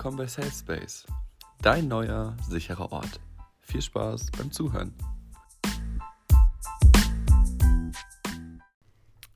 willkommen 0.00 0.16
bei 0.16 0.26
Safe 0.28 0.50
Space, 0.50 1.04
dein 1.60 1.86
neuer, 1.86 2.34
sicherer 2.48 2.90
Ort. 2.90 3.20
Viel 3.60 3.82
Spaß 3.82 4.30
beim 4.30 4.50
Zuhören. 4.50 4.94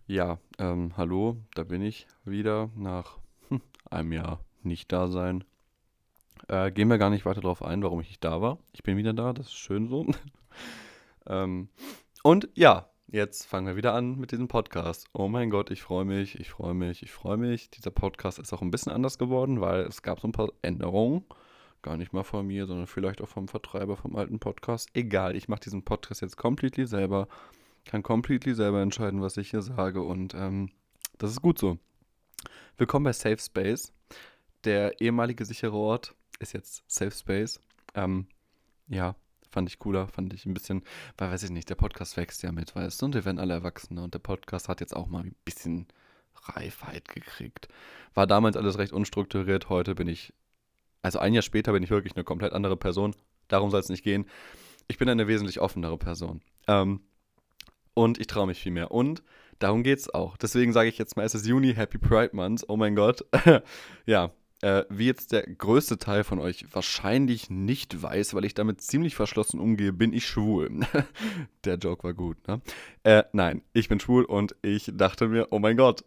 Ja, 0.06 0.38
ähm, 0.58 0.96
hallo, 0.96 1.36
da 1.54 1.64
bin 1.64 1.82
ich 1.82 2.06
wieder 2.24 2.70
nach 2.76 3.18
hm, 3.50 3.60
einem 3.90 4.12
Jahr 4.12 4.40
nicht 4.62 4.90
da 4.90 5.08
sein. 5.08 5.44
Äh, 6.48 6.70
gehen 6.72 6.88
wir 6.88 6.96
gar 6.96 7.10
nicht 7.10 7.26
weiter 7.26 7.42
darauf 7.42 7.62
ein, 7.62 7.82
warum 7.82 8.00
ich 8.00 8.08
nicht 8.08 8.24
da 8.24 8.40
war. 8.40 8.56
Ich 8.72 8.82
bin 8.82 8.96
wieder 8.96 9.12
da, 9.12 9.34
das 9.34 9.48
ist 9.48 9.56
schön 9.56 9.90
so. 9.90 10.06
ähm, 11.26 11.68
und 12.22 12.48
ja, 12.54 12.88
jetzt 13.06 13.46
fangen 13.46 13.66
wir 13.66 13.76
wieder 13.76 13.94
an 13.94 14.18
mit 14.18 14.32
diesem 14.32 14.48
Podcast. 14.48 15.06
Oh 15.12 15.28
mein 15.28 15.50
Gott, 15.50 15.70
ich 15.70 15.82
freue 15.82 16.04
mich, 16.04 16.38
ich 16.38 16.50
freue 16.50 16.74
mich, 16.74 17.02
ich 17.02 17.12
freue 17.12 17.36
mich. 17.36 17.70
Dieser 17.70 17.90
Podcast 17.90 18.38
ist 18.38 18.52
auch 18.52 18.62
ein 18.62 18.70
bisschen 18.70 18.92
anders 18.92 19.18
geworden, 19.18 19.60
weil 19.60 19.82
es 19.82 20.02
gab 20.02 20.20
so 20.20 20.28
ein 20.28 20.32
paar 20.32 20.50
Änderungen. 20.62 21.24
Gar 21.82 21.96
nicht 21.96 22.12
mal 22.12 22.24
von 22.24 22.46
mir, 22.46 22.66
sondern 22.66 22.86
vielleicht 22.86 23.20
auch 23.20 23.28
vom 23.28 23.48
Vertreiber 23.48 23.96
vom 23.96 24.16
alten 24.16 24.38
Podcast. 24.38 24.88
Egal, 24.94 25.36
ich 25.36 25.48
mache 25.48 25.60
diesen 25.60 25.84
Podcast 25.84 26.22
jetzt 26.22 26.36
completely 26.36 26.86
selber. 26.86 27.28
Kann 27.84 28.02
completely 28.02 28.54
selber 28.54 28.80
entscheiden, 28.80 29.20
was 29.20 29.36
ich 29.36 29.50
hier 29.50 29.62
sage. 29.62 30.02
Und 30.02 30.34
ähm, 30.34 30.70
das 31.18 31.30
ist 31.30 31.42
gut 31.42 31.58
so. 31.58 31.78
Willkommen 32.78 33.04
bei 33.04 33.12
Safe 33.12 33.38
Space. 33.38 33.92
Der 34.64 35.00
ehemalige 35.00 35.44
sichere 35.44 35.76
Ort 35.76 36.14
ist 36.38 36.54
jetzt 36.54 36.82
Safe 36.86 37.10
Space. 37.10 37.60
Ähm, 37.94 38.26
ja, 38.88 39.14
fand 39.54 39.68
ich 39.68 39.78
cooler, 39.78 40.08
fand 40.08 40.34
ich 40.34 40.44
ein 40.44 40.52
bisschen, 40.52 40.82
weil 41.16 41.30
weiß 41.30 41.44
ich 41.44 41.50
nicht, 41.50 41.70
der 41.70 41.76
Podcast 41.76 42.16
wächst 42.16 42.42
ja 42.42 42.52
mit, 42.52 42.74
weißt 42.74 43.00
du, 43.00 43.06
und 43.06 43.14
wir 43.14 43.24
werden 43.24 43.38
alle 43.38 43.54
Erwachsene 43.54 44.02
und 44.02 44.12
der 44.12 44.18
Podcast 44.18 44.68
hat 44.68 44.80
jetzt 44.80 44.94
auch 44.94 45.06
mal 45.06 45.22
ein 45.22 45.34
bisschen 45.44 45.86
Reifheit 46.42 47.08
gekriegt. 47.08 47.68
War 48.12 48.26
damals 48.26 48.56
alles 48.56 48.78
recht 48.78 48.92
unstrukturiert, 48.92 49.68
heute 49.68 49.94
bin 49.94 50.08
ich, 50.08 50.34
also 51.02 51.20
ein 51.20 51.32
Jahr 51.32 51.42
später 51.42 51.72
bin 51.72 51.82
ich 51.82 51.90
wirklich 51.90 52.16
eine 52.16 52.24
komplett 52.24 52.52
andere 52.52 52.76
Person. 52.76 53.14
Darum 53.48 53.70
soll 53.70 53.80
es 53.80 53.88
nicht 53.88 54.02
gehen. 54.02 54.26
Ich 54.88 54.98
bin 54.98 55.08
eine 55.08 55.28
wesentlich 55.28 55.60
offenere 55.60 55.98
Person. 55.98 56.42
Ähm, 56.66 57.00
und 57.94 58.18
ich 58.18 58.26
traue 58.26 58.46
mich 58.46 58.60
viel 58.60 58.72
mehr. 58.72 58.90
Und 58.90 59.22
darum 59.60 59.82
geht 59.82 60.00
es 60.00 60.12
auch. 60.12 60.36
Deswegen 60.36 60.72
sage 60.72 60.88
ich 60.88 60.98
jetzt 60.98 61.16
mal, 61.16 61.24
es 61.24 61.34
ist 61.34 61.46
Juni, 61.46 61.74
Happy 61.74 61.98
Pride 61.98 62.34
Month. 62.34 62.64
Oh 62.68 62.76
mein 62.76 62.96
Gott. 62.96 63.24
ja, 64.06 64.32
äh, 64.64 64.86
wie 64.88 65.04
jetzt 65.04 65.32
der 65.32 65.42
größte 65.42 65.98
Teil 65.98 66.24
von 66.24 66.38
euch 66.38 66.64
wahrscheinlich 66.72 67.50
nicht 67.50 68.02
weiß, 68.02 68.32
weil 68.32 68.46
ich 68.46 68.54
damit 68.54 68.80
ziemlich 68.80 69.14
verschlossen 69.14 69.60
umgehe, 69.60 69.92
bin 69.92 70.14
ich 70.14 70.26
schwul. 70.26 70.80
der 71.64 71.76
Joke 71.76 72.02
war 72.02 72.14
gut, 72.14 72.38
ne? 72.48 72.62
Äh, 73.02 73.24
nein, 73.34 73.60
ich 73.74 73.90
bin 73.90 74.00
schwul 74.00 74.24
und 74.24 74.56
ich 74.62 74.90
dachte 74.94 75.28
mir, 75.28 75.48
oh 75.50 75.58
mein 75.58 75.76
Gott, 75.76 76.06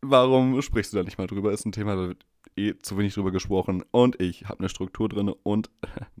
warum 0.00 0.60
sprichst 0.60 0.92
du 0.92 0.96
da 0.96 1.04
nicht 1.04 1.18
mal 1.18 1.28
drüber? 1.28 1.52
Ist 1.52 1.64
ein 1.64 1.70
Thema, 1.70 1.94
da 1.94 2.08
wird 2.08 2.26
eh 2.56 2.74
zu 2.82 2.98
wenig 2.98 3.14
drüber 3.14 3.30
gesprochen 3.30 3.84
und 3.92 4.20
ich 4.20 4.46
habe 4.46 4.58
eine 4.58 4.68
Struktur 4.68 5.08
drin 5.08 5.28
und 5.28 5.70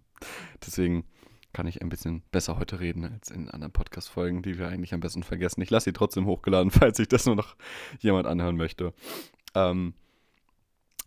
deswegen 0.64 1.04
kann 1.52 1.66
ich 1.66 1.82
ein 1.82 1.88
bisschen 1.88 2.22
besser 2.30 2.56
heute 2.56 2.78
reden 2.78 3.04
als 3.04 3.32
in 3.32 3.50
anderen 3.50 3.72
Podcast-Folgen, 3.72 4.42
die 4.42 4.58
wir 4.58 4.68
eigentlich 4.68 4.94
am 4.94 5.00
besten 5.00 5.24
vergessen. 5.24 5.60
Ich 5.60 5.70
lasse 5.70 5.86
sie 5.86 5.92
trotzdem 5.92 6.26
hochgeladen, 6.26 6.70
falls 6.70 6.98
sich 6.98 7.08
das 7.08 7.26
nur 7.26 7.34
noch 7.34 7.56
jemand 7.98 8.28
anhören 8.28 8.56
möchte. 8.56 8.94
Ähm, 9.56 9.94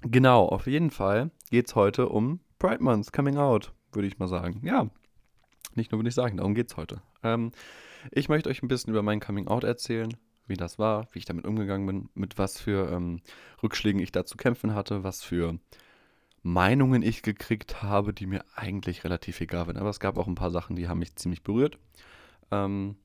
genau, 0.05 0.45
auf 0.45 0.67
jeden 0.67 0.91
Fall 0.91 1.31
geht 1.49 1.67
es 1.67 1.75
heute 1.75 2.09
um 2.09 2.39
Pride 2.59 2.83
Month, 2.83 3.11
Coming 3.13 3.37
Out, 3.37 3.73
würde 3.91 4.07
ich 4.07 4.19
mal 4.19 4.27
sagen. 4.27 4.61
Ja, 4.63 4.89
nicht 5.75 5.91
nur 5.91 5.99
würde 5.99 6.09
ich 6.09 6.15
sagen, 6.15 6.37
darum 6.37 6.55
geht 6.55 6.71
es 6.71 6.77
heute. 6.77 7.01
Ähm, 7.23 7.51
ich 8.11 8.29
möchte 8.29 8.49
euch 8.49 8.63
ein 8.63 8.67
bisschen 8.67 8.91
über 8.91 9.03
mein 9.03 9.19
Coming 9.19 9.47
Out 9.47 9.63
erzählen, 9.63 10.15
wie 10.47 10.55
das 10.55 10.79
war, 10.79 11.07
wie 11.11 11.19
ich 11.19 11.25
damit 11.25 11.45
umgegangen 11.45 11.85
bin, 11.87 12.09
mit 12.13 12.37
was 12.37 12.59
für 12.59 12.91
ähm, 12.91 13.21
Rückschlägen 13.63 14.01
ich 14.01 14.11
da 14.11 14.25
zu 14.25 14.37
kämpfen 14.37 14.75
hatte, 14.75 15.03
was 15.03 15.23
für 15.23 15.59
Meinungen 16.43 17.01
ich 17.01 17.23
gekriegt 17.23 17.81
habe, 17.81 18.13
die 18.13 18.27
mir 18.27 18.45
eigentlich 18.55 19.03
relativ 19.03 19.41
egal 19.41 19.67
waren. 19.67 19.77
Aber 19.77 19.89
es 19.89 19.99
gab 19.99 20.17
auch 20.17 20.27
ein 20.27 20.35
paar 20.35 20.51
Sachen, 20.51 20.75
die 20.75 20.87
haben 20.87 20.99
mich 20.99 21.15
ziemlich 21.15 21.41
berührt. 21.41 21.79
Ähm, 22.51 22.97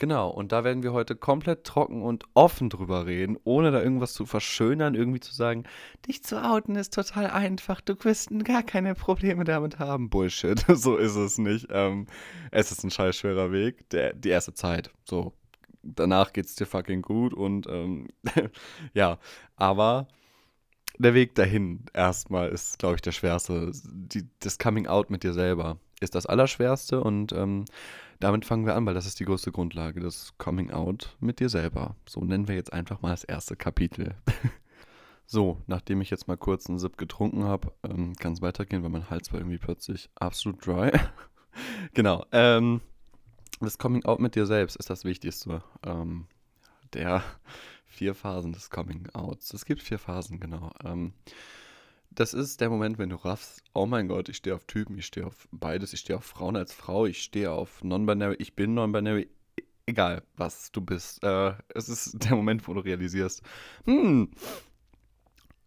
genau, 0.00 0.30
und 0.30 0.50
da 0.50 0.64
werden 0.64 0.82
wir 0.82 0.92
heute 0.92 1.14
komplett 1.14 1.62
trocken 1.62 2.02
und 2.02 2.24
offen 2.34 2.70
drüber 2.70 3.06
reden, 3.06 3.38
ohne 3.44 3.70
da 3.70 3.80
irgendwas 3.80 4.14
zu 4.14 4.26
verschönern, 4.26 4.96
irgendwie 4.96 5.20
zu 5.20 5.32
sagen, 5.32 5.62
dich 6.08 6.24
zu 6.24 6.42
outen 6.42 6.74
ist 6.74 6.92
total 6.92 7.28
einfach, 7.28 7.80
du 7.80 7.94
wirst 8.02 8.30
gar 8.44 8.64
keine 8.64 8.96
Probleme 8.96 9.44
damit 9.44 9.78
haben. 9.78 10.10
Bullshit, 10.10 10.64
so 10.68 10.96
ist 10.96 11.14
es 11.14 11.38
nicht. 11.38 11.68
Ähm, 11.70 12.06
es 12.50 12.72
ist 12.72 12.82
ein 12.82 12.90
scheiß 12.90 13.16
schwerer 13.16 13.52
Weg, 13.52 13.88
der, 13.90 14.14
die 14.14 14.30
erste 14.30 14.54
Zeit, 14.54 14.90
so. 15.04 15.32
Danach 15.82 16.34
geht's 16.34 16.56
dir 16.56 16.66
fucking 16.66 17.00
gut 17.00 17.32
und 17.32 17.66
ähm, 17.66 18.08
ja, 18.92 19.18
aber 19.56 20.08
der 20.98 21.14
Weg 21.14 21.34
dahin 21.34 21.86
erstmal 21.94 22.50
ist, 22.50 22.78
glaube 22.78 22.96
ich, 22.96 23.00
der 23.00 23.12
schwerste. 23.12 23.72
Die, 23.84 24.28
das 24.40 24.58
Coming 24.58 24.86
Out 24.86 25.08
mit 25.08 25.22
dir 25.22 25.32
selber 25.32 25.78
ist 26.00 26.14
das 26.14 26.26
Allerschwerste 26.26 27.02
und 27.02 27.32
ähm, 27.32 27.64
damit 28.20 28.44
fangen 28.44 28.66
wir 28.66 28.76
an, 28.76 28.84
weil 28.86 28.94
das 28.94 29.06
ist 29.06 29.18
die 29.18 29.24
größte 29.24 29.50
Grundlage, 29.50 30.00
das 30.00 30.36
Coming 30.36 30.70
Out 30.70 31.16
mit 31.20 31.40
dir 31.40 31.48
selber. 31.48 31.96
So 32.06 32.22
nennen 32.22 32.48
wir 32.48 32.54
jetzt 32.54 32.72
einfach 32.72 33.00
mal 33.00 33.10
das 33.10 33.24
erste 33.24 33.56
Kapitel. 33.56 34.14
so, 35.26 35.62
nachdem 35.66 36.02
ich 36.02 36.10
jetzt 36.10 36.28
mal 36.28 36.36
kurz 36.36 36.68
einen 36.68 36.78
Sip 36.78 36.98
getrunken 36.98 37.44
habe, 37.44 37.72
ähm, 37.82 38.14
kann 38.14 38.34
es 38.34 38.42
weitergehen, 38.42 38.82
weil 38.82 38.90
mein 38.90 39.08
Hals 39.08 39.32
war 39.32 39.40
irgendwie 39.40 39.58
plötzlich 39.58 40.10
absolut 40.16 40.64
dry. 40.64 40.92
genau. 41.94 42.26
Ähm, 42.30 42.82
das 43.60 43.78
Coming 43.78 44.04
Out 44.04 44.20
mit 44.20 44.34
dir 44.34 44.46
selbst 44.46 44.76
ist 44.76 44.90
das 44.90 45.04
Wichtigste. 45.04 45.62
Ähm, 45.82 46.26
der 46.92 47.22
vier 47.86 48.14
Phasen 48.14 48.52
des 48.52 48.68
Coming 48.68 49.08
Outs. 49.14 49.54
Es 49.54 49.64
gibt 49.64 49.82
vier 49.82 49.98
Phasen, 49.98 50.40
genau. 50.40 50.70
Ähm, 50.84 51.14
das 52.10 52.34
ist 52.34 52.60
der 52.60 52.70
Moment, 52.70 52.98
wenn 52.98 53.10
du 53.10 53.16
raffst, 53.16 53.62
oh 53.72 53.86
mein 53.86 54.08
Gott, 54.08 54.28
ich 54.28 54.36
stehe 54.36 54.54
auf 54.54 54.64
Typen, 54.64 54.98
ich 54.98 55.06
stehe 55.06 55.26
auf 55.26 55.48
beides, 55.52 55.92
ich 55.92 56.00
stehe 56.00 56.16
auf 56.16 56.24
Frauen 56.24 56.56
als 56.56 56.72
Frau, 56.72 57.06
ich 57.06 57.22
stehe 57.22 57.50
auf 57.50 57.84
Non-Binary, 57.84 58.36
ich 58.38 58.56
bin 58.56 58.74
Non-Binary, 58.74 59.28
e-, 59.56 59.62
egal 59.86 60.22
was 60.36 60.72
du 60.72 60.80
bist. 60.80 61.22
Äh, 61.22 61.54
es 61.74 61.88
ist 61.88 62.14
der 62.24 62.34
Moment, 62.36 62.66
wo 62.66 62.74
du 62.74 62.80
realisierst, 62.80 63.42
hm, 63.84 64.30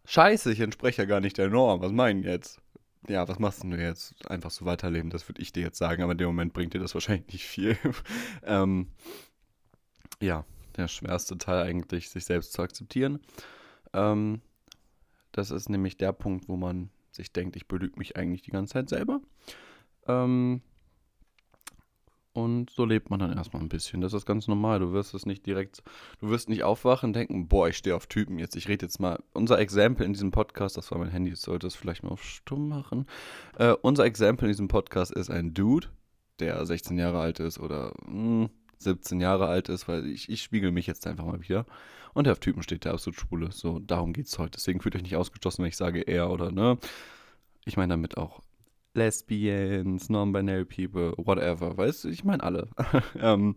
scheiße, 0.04 0.52
ich 0.52 0.60
entspreche 0.60 1.02
ja 1.02 1.06
gar 1.06 1.20
nicht 1.20 1.38
der 1.38 1.48
Norm, 1.48 1.80
was 1.80 1.92
meinen 1.92 2.22
jetzt? 2.22 2.60
Ja, 3.08 3.26
was 3.28 3.38
machst 3.38 3.64
du 3.64 3.68
jetzt? 3.68 4.14
Einfach 4.30 4.50
so 4.50 4.64
weiterleben, 4.64 5.10
das 5.10 5.28
würde 5.28 5.42
ich 5.42 5.52
dir 5.52 5.62
jetzt 5.62 5.78
sagen, 5.78 6.02
aber 6.02 6.12
in 6.12 6.18
dem 6.18 6.26
Moment 6.26 6.52
bringt 6.52 6.74
dir 6.74 6.80
das 6.80 6.94
wahrscheinlich 6.94 7.32
nicht 7.32 7.46
viel. 7.46 7.76
ähm, 8.44 8.88
ja, 10.20 10.44
der 10.76 10.88
schwerste 10.88 11.38
Teil 11.38 11.62
eigentlich, 11.62 12.10
sich 12.10 12.24
selbst 12.24 12.52
zu 12.52 12.62
akzeptieren. 12.62 13.20
Ähm, 13.92 14.40
das 15.34 15.50
ist 15.50 15.68
nämlich 15.68 15.96
der 15.96 16.12
Punkt, 16.12 16.48
wo 16.48 16.56
man 16.56 16.90
sich 17.10 17.32
denkt, 17.32 17.56
ich 17.56 17.66
belüge 17.66 17.98
mich 17.98 18.16
eigentlich 18.16 18.42
die 18.42 18.50
ganze 18.50 18.74
Zeit 18.74 18.88
selber. 18.88 19.20
Ähm, 20.06 20.62
und 22.32 22.70
so 22.70 22.84
lebt 22.84 23.10
man 23.10 23.20
dann 23.20 23.32
erstmal 23.32 23.62
ein 23.62 23.68
bisschen. 23.68 24.00
Das 24.00 24.12
ist 24.12 24.26
ganz 24.26 24.48
normal. 24.48 24.80
Du 24.80 24.92
wirst 24.92 25.14
es 25.14 25.24
nicht 25.24 25.46
direkt, 25.46 25.82
du 26.20 26.30
wirst 26.30 26.48
nicht 26.48 26.64
aufwachen 26.64 27.10
und 27.10 27.12
denken, 27.16 27.46
boah, 27.46 27.68
ich 27.68 27.76
stehe 27.76 27.94
auf 27.94 28.06
Typen 28.06 28.38
jetzt. 28.38 28.56
Ich 28.56 28.68
rede 28.68 28.86
jetzt 28.86 28.98
mal. 28.98 29.22
Unser 29.32 29.58
Exempel 29.60 30.04
in 30.04 30.12
diesem 30.12 30.32
Podcast, 30.32 30.76
das 30.76 30.90
war 30.90 30.98
mein 30.98 31.10
Handy, 31.10 31.34
sollte 31.36 31.68
es 31.68 31.76
vielleicht 31.76 32.02
mal 32.02 32.10
auf 32.10 32.24
stumm 32.24 32.68
machen. 32.68 33.06
Äh, 33.56 33.74
unser 33.82 34.04
Exempel 34.04 34.46
in 34.46 34.52
diesem 34.52 34.68
Podcast 34.68 35.12
ist 35.12 35.30
ein 35.30 35.54
Dude, 35.54 35.88
der 36.40 36.66
16 36.66 36.98
Jahre 36.98 37.20
alt 37.20 37.38
ist 37.38 37.60
oder 37.60 37.92
mh, 38.06 38.46
hm, 38.46 38.50
17 38.84 39.20
Jahre 39.20 39.46
alt 39.46 39.68
ist, 39.68 39.88
weil 39.88 40.06
ich, 40.06 40.28
ich 40.28 40.42
spiegel 40.42 40.70
mich 40.72 40.86
jetzt 40.86 41.06
einfach 41.06 41.24
mal 41.24 41.40
wieder. 41.42 41.66
Und 42.14 42.24
der 42.24 42.32
auf 42.32 42.40
Typen 42.40 42.62
steht, 42.62 42.84
der 42.84 42.92
absolut 42.92 43.18
schwule. 43.18 43.50
So, 43.50 43.80
darum 43.80 44.12
geht 44.12 44.26
es 44.26 44.38
heute. 44.38 44.52
Deswegen 44.52 44.80
fühlt 44.80 44.94
euch 44.94 45.02
nicht 45.02 45.16
ausgeschlossen, 45.16 45.62
wenn 45.62 45.68
ich 45.68 45.76
sage 45.76 46.02
er 46.02 46.30
oder 46.30 46.52
ne. 46.52 46.78
Ich 47.64 47.76
meine 47.76 47.92
damit 47.92 48.16
auch 48.16 48.40
Lesbians, 48.94 50.08
Non-Binary 50.08 50.64
People, 50.64 51.14
whatever. 51.16 51.76
Weißt 51.76 52.04
du, 52.04 52.08
ich 52.08 52.24
meine 52.24 52.42
alle. 52.42 52.68
ähm, 53.20 53.56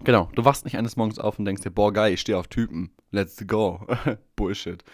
genau, 0.00 0.30
du 0.34 0.44
wachst 0.44 0.64
nicht 0.64 0.78
eines 0.78 0.96
Morgens 0.96 1.18
auf 1.18 1.38
und 1.38 1.44
denkst 1.44 1.62
dir, 1.62 1.70
boah, 1.70 1.92
geil, 1.92 2.14
ich 2.14 2.20
stehe 2.20 2.38
auf 2.38 2.46
Typen. 2.46 2.92
Let's 3.10 3.44
go. 3.46 3.86
Bullshit. 4.36 4.84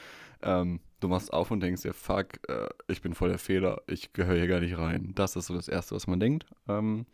Ähm, 0.42 0.80
du 1.00 1.08
machst 1.08 1.32
auf 1.32 1.50
und 1.50 1.60
denkst 1.60 1.82
dir, 1.82 1.92
fuck, 1.92 2.48
äh, 2.48 2.68
ich 2.88 3.02
bin 3.02 3.14
voll 3.14 3.28
der 3.28 3.38
Fehler, 3.38 3.82
ich 3.86 4.12
gehöre 4.14 4.36
hier 4.36 4.46
gar 4.46 4.60
nicht 4.60 4.78
rein. 4.78 5.12
Das 5.14 5.36
ist 5.36 5.46
so 5.46 5.54
das 5.54 5.68
Erste, 5.68 5.94
was 5.94 6.06
man 6.06 6.20
denkt. 6.20 6.46
Ähm, 6.68 7.04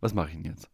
was 0.00 0.14
mache 0.14 0.28
ich 0.28 0.34
denn 0.36 0.44
jetzt? 0.44 0.70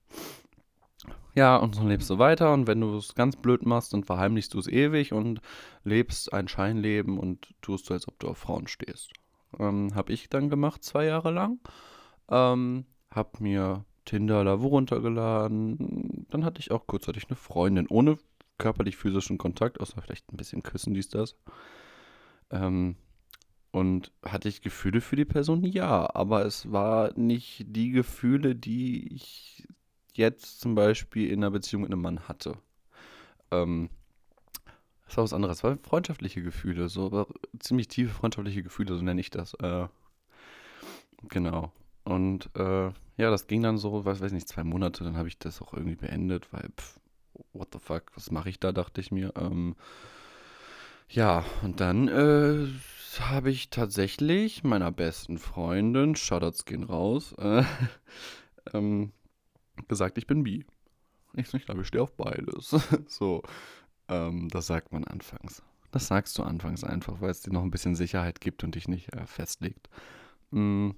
Ja, 1.34 1.56
und 1.56 1.75
so 1.75 1.87
lebst 1.87 2.11
du 2.11 2.19
weiter 2.19 2.52
und 2.52 2.67
wenn 2.67 2.81
du 2.81 2.96
es 2.96 3.14
ganz 3.14 3.37
blöd 3.37 3.64
machst, 3.64 3.94
dann 3.94 4.05
verheimlichst 4.05 4.52
du 4.52 4.58
es 4.58 4.67
ewig 4.67 5.12
und 5.12 5.40
lebst 5.82 6.32
ein 6.32 6.46
Scheinleben 6.46 7.19
und 7.19 7.55
tust 7.62 7.88
du, 7.88 7.94
als 7.94 8.06
ob 8.06 8.19
du 8.19 8.29
auf 8.29 8.38
Frauen 8.38 8.67
stehst. 8.67 9.12
Ähm, 9.58 9.94
hab 9.94 10.11
ich 10.11 10.29
dann 10.29 10.50
gemacht, 10.50 10.84
zwei 10.84 11.06
Jahre 11.06 11.31
lang. 11.31 11.58
Ähm, 12.29 12.84
hab 13.11 13.40
mir 13.40 13.84
Tinder 14.05 14.44
Lavo 14.44 14.69
runtergeladen. 14.69 16.26
Dann 16.31 16.44
hatte 16.44 16.61
ich 16.61 16.70
auch 16.70 16.87
kurzzeitig 16.87 17.26
eine 17.29 17.37
Freundin, 17.37 17.87
ohne 17.88 18.19
körperlich 18.58 18.96
physischen 18.96 19.38
Kontakt, 19.38 19.81
außer 19.81 20.02
vielleicht 20.02 20.31
ein 20.32 20.37
bisschen 20.37 20.62
küssen, 20.62 20.93
dies, 20.93 21.08
das. 21.08 21.37
Ähm, 22.50 22.96
und 23.70 24.12
hatte 24.23 24.49
ich 24.49 24.61
Gefühle 24.61 25.00
für 25.00 25.17
die 25.17 25.25
Person? 25.25 25.64
Ja, 25.64 26.14
aber 26.14 26.44
es 26.44 26.70
war 26.70 27.19
nicht 27.19 27.64
die 27.69 27.90
Gefühle, 27.90 28.55
die 28.55 29.14
ich 29.14 29.67
jetzt 30.14 30.60
zum 30.60 30.74
Beispiel 30.74 31.28
in 31.30 31.40
einer 31.40 31.50
Beziehung 31.50 31.82
mit 31.82 31.92
einem 31.92 32.02
Mann 32.02 32.28
hatte. 32.28 32.58
Ähm, 33.50 33.90
Das 35.06 35.16
war 35.16 35.24
was 35.24 35.32
anderes. 35.32 35.58
Das 35.58 35.64
war 35.64 35.76
freundschaftliche 35.78 36.42
Gefühle, 36.42 36.88
so, 36.88 37.06
aber 37.06 37.26
ziemlich 37.60 37.86
tiefe 37.88 38.12
freundschaftliche 38.14 38.62
Gefühle, 38.64 38.96
so 38.96 39.02
nenne 39.02 39.20
ich 39.20 39.30
das. 39.30 39.54
Äh, 39.54 39.86
genau. 41.28 41.72
Und 42.04 42.50
äh, 42.56 42.86
ja, 43.16 43.30
das 43.30 43.46
ging 43.46 43.62
dann 43.62 43.78
so, 43.78 44.04
weiß, 44.04 44.20
weiß 44.20 44.32
nicht, 44.32 44.48
zwei 44.48 44.64
Monate, 44.64 45.04
dann 45.04 45.16
habe 45.16 45.28
ich 45.28 45.38
das 45.38 45.62
auch 45.62 45.72
irgendwie 45.74 45.96
beendet, 45.96 46.52
weil, 46.52 46.68
pff, 46.76 46.98
what 47.52 47.68
the 47.72 47.78
fuck, 47.78 48.04
was 48.14 48.30
mache 48.30 48.48
ich 48.48 48.58
da, 48.60 48.72
dachte 48.72 49.00
ich 49.00 49.12
mir. 49.12 49.32
Ähm, 49.36 49.76
ja, 51.08 51.44
und 51.62 51.80
dann 51.80 52.08
äh, 52.08 52.66
habe 53.20 53.50
ich 53.50 53.70
tatsächlich 53.70 54.64
meiner 54.64 54.90
besten 54.90 55.38
Freundin, 55.38 56.16
Shoutouts 56.16 56.64
gehen 56.64 56.84
raus, 56.84 57.34
äh, 57.38 57.64
ähm, 58.74 59.12
gesagt, 59.88 60.19
ich 60.19 60.26
bin 60.26 60.43
bi. 60.43 60.64
Ich, 61.34 61.52
ich 61.55 61.64
glaube, 61.64 61.82
ich 61.82 61.88
stehe 61.88 62.02
auf 62.02 62.12
beides. 62.14 62.70
so, 63.06 63.43
ähm, 64.08 64.49
das 64.49 64.67
sagt 64.67 64.93
man 64.93 65.05
anfangs. 65.05 65.62
Das 65.90 66.06
sagst 66.06 66.38
du 66.38 66.43
anfangs 66.43 66.84
einfach, 66.84 67.20
weil 67.20 67.31
es 67.31 67.43
dir 67.43 67.52
noch 67.52 67.62
ein 67.62 67.70
bisschen 67.70 67.94
Sicherheit 67.94 68.40
gibt 68.40 68.64
und 68.64 68.75
dich 68.75 68.88
nicht 68.88 69.12
äh, 69.14 69.26
festlegt. 69.26 69.88
Mm. 70.50 70.90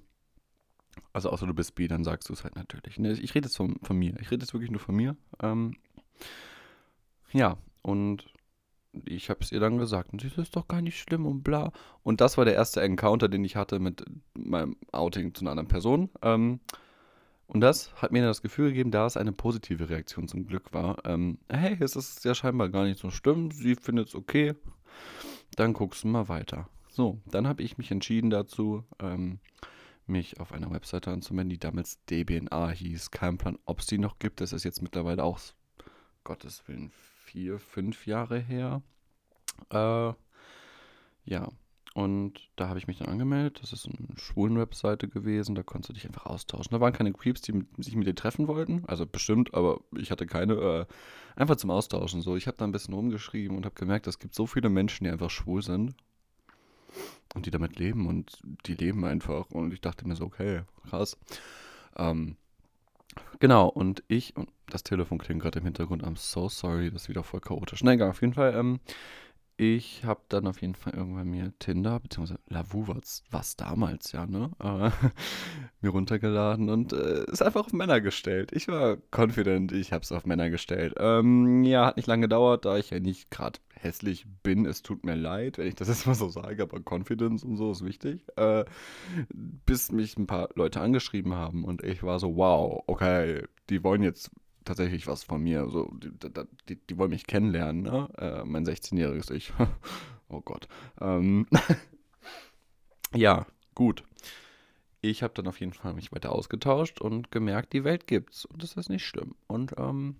Also 1.11 1.29
außer 1.29 1.45
du 1.45 1.53
bist 1.53 1.75
bi, 1.75 1.89
dann 1.89 2.05
sagst 2.05 2.29
du 2.29 2.33
es 2.33 2.43
halt 2.45 2.55
natürlich. 2.55 2.97
Ne, 2.99 3.11
ich 3.11 3.35
rede 3.35 3.47
jetzt 3.47 3.57
von, 3.57 3.77
von 3.83 3.97
mir. 3.97 4.17
Ich 4.21 4.31
rede 4.31 4.43
jetzt 4.43 4.53
wirklich 4.53 4.71
nur 4.71 4.79
von 4.79 4.95
mir. 4.95 5.17
Ähm, 5.41 5.75
ja, 7.33 7.57
und 7.81 8.25
ich 9.05 9.29
habe 9.29 9.41
es 9.41 9.51
ihr 9.51 9.59
dann 9.59 9.77
gesagt 9.77 10.13
und 10.13 10.21
sie 10.21 10.27
ist 10.27 10.55
doch 10.55 10.67
gar 10.67 10.81
nicht 10.81 10.99
schlimm 10.99 11.25
und 11.25 11.43
bla. 11.43 11.71
Und 12.03 12.21
das 12.21 12.37
war 12.37 12.45
der 12.45 12.53
erste 12.53 12.81
Encounter, 12.81 13.27
den 13.27 13.43
ich 13.43 13.57
hatte 13.57 13.79
mit 13.79 14.05
meinem 14.33 14.77
Outing 14.91 15.33
zu 15.33 15.43
einer 15.43 15.51
anderen 15.51 15.67
Person. 15.67 16.09
Ähm, 16.21 16.61
und 17.47 17.61
das 17.61 17.93
hat 18.01 18.11
mir 18.11 18.23
das 18.23 18.41
Gefühl 18.41 18.69
gegeben, 18.69 18.91
da 18.91 19.05
es 19.05 19.17
eine 19.17 19.31
positive 19.31 19.89
Reaktion 19.89 20.27
zum 20.27 20.45
Glück 20.47 20.73
war. 20.73 21.05
Ähm, 21.05 21.37
hey, 21.49 21.77
es 21.79 21.95
ist 21.95 22.25
ja 22.25 22.33
scheinbar 22.33 22.69
gar 22.69 22.85
nicht 22.85 22.99
so 22.99 23.11
schlimm, 23.11 23.51
sie 23.51 23.75
findet 23.75 24.09
es 24.09 24.15
okay, 24.15 24.55
dann 25.55 25.73
guckst 25.73 26.03
du 26.03 26.07
mal 26.07 26.27
weiter. 26.27 26.67
So, 26.89 27.19
dann 27.25 27.47
habe 27.47 27.61
ich 27.61 27.77
mich 27.77 27.91
entschieden 27.91 28.29
dazu, 28.29 28.83
ähm, 28.99 29.39
mich 30.07 30.39
auf 30.39 30.51
einer 30.51 30.71
Webseite 30.71 31.11
anzumelden, 31.11 31.49
die 31.49 31.59
damals 31.59 32.03
DBNA 32.05 32.69
hieß. 32.69 33.11
Kein 33.11 33.37
Plan, 33.37 33.57
ob 33.65 33.79
es 33.79 33.87
die 33.87 33.97
noch 33.97 34.19
gibt. 34.19 34.39
Das 34.39 34.53
ist 34.53 34.63
jetzt 34.63 34.81
mittlerweile 34.81 35.23
auch, 35.23 35.39
Gottes 36.23 36.67
Willen, 36.67 36.91
vier, 37.25 37.59
fünf 37.59 38.05
Jahre 38.05 38.39
her. 38.39 38.81
Äh, 39.71 40.13
ja, 41.25 41.49
und 41.95 42.49
da 42.57 42.67
habe 42.67 42.77
ich 42.77 42.87
mich 42.87 42.97
dann 42.97 43.07
angemeldet. 43.07 43.59
Das 43.61 43.71
ist 43.71 43.87
eine 43.87 44.17
schwulen 44.17 44.57
Webseite 44.57 45.07
gewesen. 45.07 45.55
Da 45.55 45.63
konntest 45.63 45.89
du 45.89 45.93
dich 45.93 46.05
einfach 46.05 46.25
austauschen. 46.25 46.71
Da 46.71 46.81
waren 46.81 46.91
keine 46.91 47.13
Creeps, 47.13 47.39
die 47.39 47.53
mit, 47.53 47.67
sich 47.77 47.95
mit 47.95 48.05
dir 48.05 48.13
treffen 48.13 48.49
wollten. 48.49 48.83
Also 48.85 49.05
bestimmt, 49.05 49.53
aber 49.53 49.79
ich 49.97 50.11
hatte 50.11 50.25
keine. 50.25 50.55
Äh, 50.55 50.85
einfach 51.37 51.55
zum 51.55 51.71
Austauschen. 51.71 52.19
So, 52.19 52.35
ich 52.35 52.47
habe 52.47 52.57
da 52.57 52.65
ein 52.65 52.73
bisschen 52.73 52.93
rumgeschrieben 52.93 53.55
und 53.55 53.63
habe 53.63 53.75
gemerkt, 53.75 54.07
es 54.07 54.19
gibt 54.19 54.35
so 54.35 54.45
viele 54.45 54.67
Menschen, 54.67 55.05
die 55.05 55.09
einfach 55.09 55.29
schwul 55.29 55.61
sind. 55.61 55.95
Und 57.33 57.45
die 57.45 57.51
damit 57.51 57.79
leben. 57.79 58.07
Und 58.07 58.41
die 58.65 58.75
leben 58.75 59.05
einfach. 59.05 59.49
Und 59.51 59.71
ich 59.73 59.79
dachte 59.79 60.05
mir 60.05 60.17
so, 60.17 60.25
okay, 60.25 60.63
krass. 60.89 61.17
Ähm, 61.95 62.35
genau, 63.39 63.69
und 63.69 64.03
ich, 64.09 64.35
und 64.35 64.49
das 64.67 64.83
Telefon 64.83 65.17
klingt 65.17 65.41
gerade 65.41 65.59
im 65.59 65.65
Hintergrund, 65.65 66.03
I'm 66.03 66.17
so 66.17 66.49
sorry, 66.49 66.91
das 66.91 67.03
ist 67.03 67.09
wieder 67.09 67.23
voll 67.23 67.39
chaotisch. 67.39 67.85
Nein, 67.85 67.95
egal, 67.95 68.09
auf 68.09 68.19
jeden 68.19 68.33
Fall, 68.33 68.53
ähm, 68.53 68.81
ich 69.57 70.03
habe 70.03 70.21
dann 70.29 70.47
auf 70.47 70.61
jeden 70.61 70.75
Fall 70.75 70.93
irgendwann 70.93 71.29
mir 71.29 71.53
Tinder, 71.59 71.99
beziehungsweise 71.99 72.39
Lavu 72.47 72.87
was 73.31 73.55
damals, 73.55 74.11
ja, 74.11 74.25
ne? 74.25 74.51
Äh, 74.59 74.91
mir 75.81 75.91
runtergeladen 75.91 76.69
und 76.69 76.91
äh, 76.91 77.23
ist 77.31 77.41
einfach 77.41 77.65
auf 77.65 77.73
Männer 77.73 78.01
gestellt. 78.01 78.51
Ich 78.53 78.67
war 78.67 78.97
confident, 79.15 79.71
ich 79.71 79.93
habe 79.93 80.03
es 80.03 80.11
auf 80.11 80.25
Männer 80.25 80.49
gestellt. 80.49 80.95
Ähm, 80.97 81.63
ja, 81.63 81.85
hat 81.85 81.97
nicht 81.97 82.07
lange 82.07 82.23
gedauert, 82.23 82.65
da 82.65 82.77
ich 82.77 82.89
ja 82.89 82.99
nicht 82.99 83.31
gerade 83.31 83.59
hässlich 83.73 84.25
bin. 84.43 84.65
Es 84.65 84.81
tut 84.81 85.05
mir 85.05 85.15
leid, 85.15 85.57
wenn 85.57 85.67
ich 85.67 85.75
das 85.75 85.87
jetzt 85.87 86.05
mal 86.05 86.15
so 86.15 86.27
sage, 86.27 86.63
aber 86.63 86.79
Confidence 86.79 87.43
und 87.43 87.55
so 87.55 87.71
ist 87.71 87.85
wichtig. 87.85 88.25
Äh, 88.35 88.65
bis 89.29 89.91
mich 89.91 90.17
ein 90.17 90.27
paar 90.27 90.49
Leute 90.55 90.81
angeschrieben 90.81 91.33
haben 91.35 91.63
und 91.63 91.83
ich 91.83 92.03
war 92.03 92.19
so, 92.19 92.35
wow, 92.35 92.83
okay, 92.87 93.43
die 93.69 93.83
wollen 93.83 94.03
jetzt 94.03 94.31
tatsächlich 94.65 95.07
was 95.07 95.23
von 95.23 95.41
mir. 95.41 95.69
So, 95.69 95.91
die, 95.93 96.11
die, 96.69 96.75
die 96.75 96.97
wollen 96.97 97.11
mich 97.11 97.27
kennenlernen, 97.27 97.83
ne? 97.83 98.09
Äh, 98.17 98.43
mein 98.45 98.65
16-jähriges 98.65 99.31
Ich. 99.31 99.53
oh 100.29 100.41
Gott. 100.41 100.67
Ähm 100.99 101.47
ja, 103.13 103.45
gut. 103.73 104.03
Ich 105.01 105.21
habe 105.21 105.33
dann 105.35 105.47
auf 105.47 105.59
jeden 105.59 105.73
Fall 105.73 105.93
mich 105.93 106.11
weiter 106.11 106.31
ausgetauscht 106.31 106.99
und 106.99 107.31
gemerkt, 107.31 107.73
die 107.73 107.83
Welt 107.83 108.07
gibt's. 108.07 108.45
Und 108.45 108.63
das 108.63 108.73
ist 108.73 108.89
nicht 108.89 109.05
schlimm. 109.05 109.35
Und 109.47 109.75
ähm, 109.77 110.15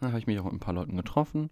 dann 0.00 0.10
habe 0.10 0.18
ich 0.18 0.26
mich 0.26 0.38
auch 0.38 0.44
mit 0.44 0.54
ein 0.54 0.60
paar 0.60 0.74
Leuten 0.74 0.96
getroffen. 0.96 1.50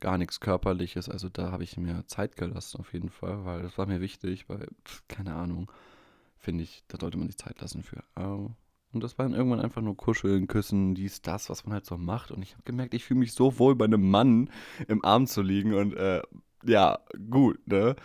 Gar 0.00 0.18
nichts 0.18 0.40
Körperliches. 0.40 1.08
Also 1.08 1.28
da 1.28 1.52
habe 1.52 1.62
ich 1.62 1.76
mir 1.76 2.04
Zeit 2.06 2.36
gelassen 2.36 2.80
auf 2.80 2.92
jeden 2.92 3.10
Fall, 3.10 3.44
weil 3.44 3.62
das 3.62 3.78
war 3.78 3.86
mir 3.86 4.00
wichtig, 4.00 4.48
weil, 4.48 4.68
pf, 4.84 5.02
keine 5.08 5.34
Ahnung, 5.34 5.70
finde 6.38 6.64
ich, 6.64 6.84
da 6.88 6.98
sollte 7.00 7.16
man 7.16 7.28
sich 7.28 7.38
Zeit 7.38 7.60
lassen 7.60 7.82
für. 7.82 8.02
Ähm, 8.16 8.56
und 8.92 9.02
das 9.02 9.18
war 9.18 9.26
dann 9.26 9.34
irgendwann 9.34 9.60
einfach 9.60 9.82
nur 9.82 9.96
Kuscheln, 9.96 10.46
Küssen, 10.46 10.94
dies, 10.94 11.20
das, 11.20 11.50
was 11.50 11.64
man 11.64 11.74
halt 11.74 11.86
so 11.86 11.98
macht. 11.98 12.30
Und 12.30 12.42
ich 12.42 12.52
habe 12.52 12.62
gemerkt, 12.64 12.94
ich 12.94 13.04
fühle 13.04 13.20
mich 13.20 13.32
so 13.32 13.58
wohl, 13.58 13.74
bei 13.74 13.84
einem 13.84 14.08
Mann 14.10 14.50
im 14.88 15.04
Arm 15.04 15.26
zu 15.26 15.42
liegen. 15.42 15.74
Und 15.74 15.94
äh, 15.94 16.22
ja, 16.64 16.98
gut, 17.30 17.66
ne? 17.66 17.96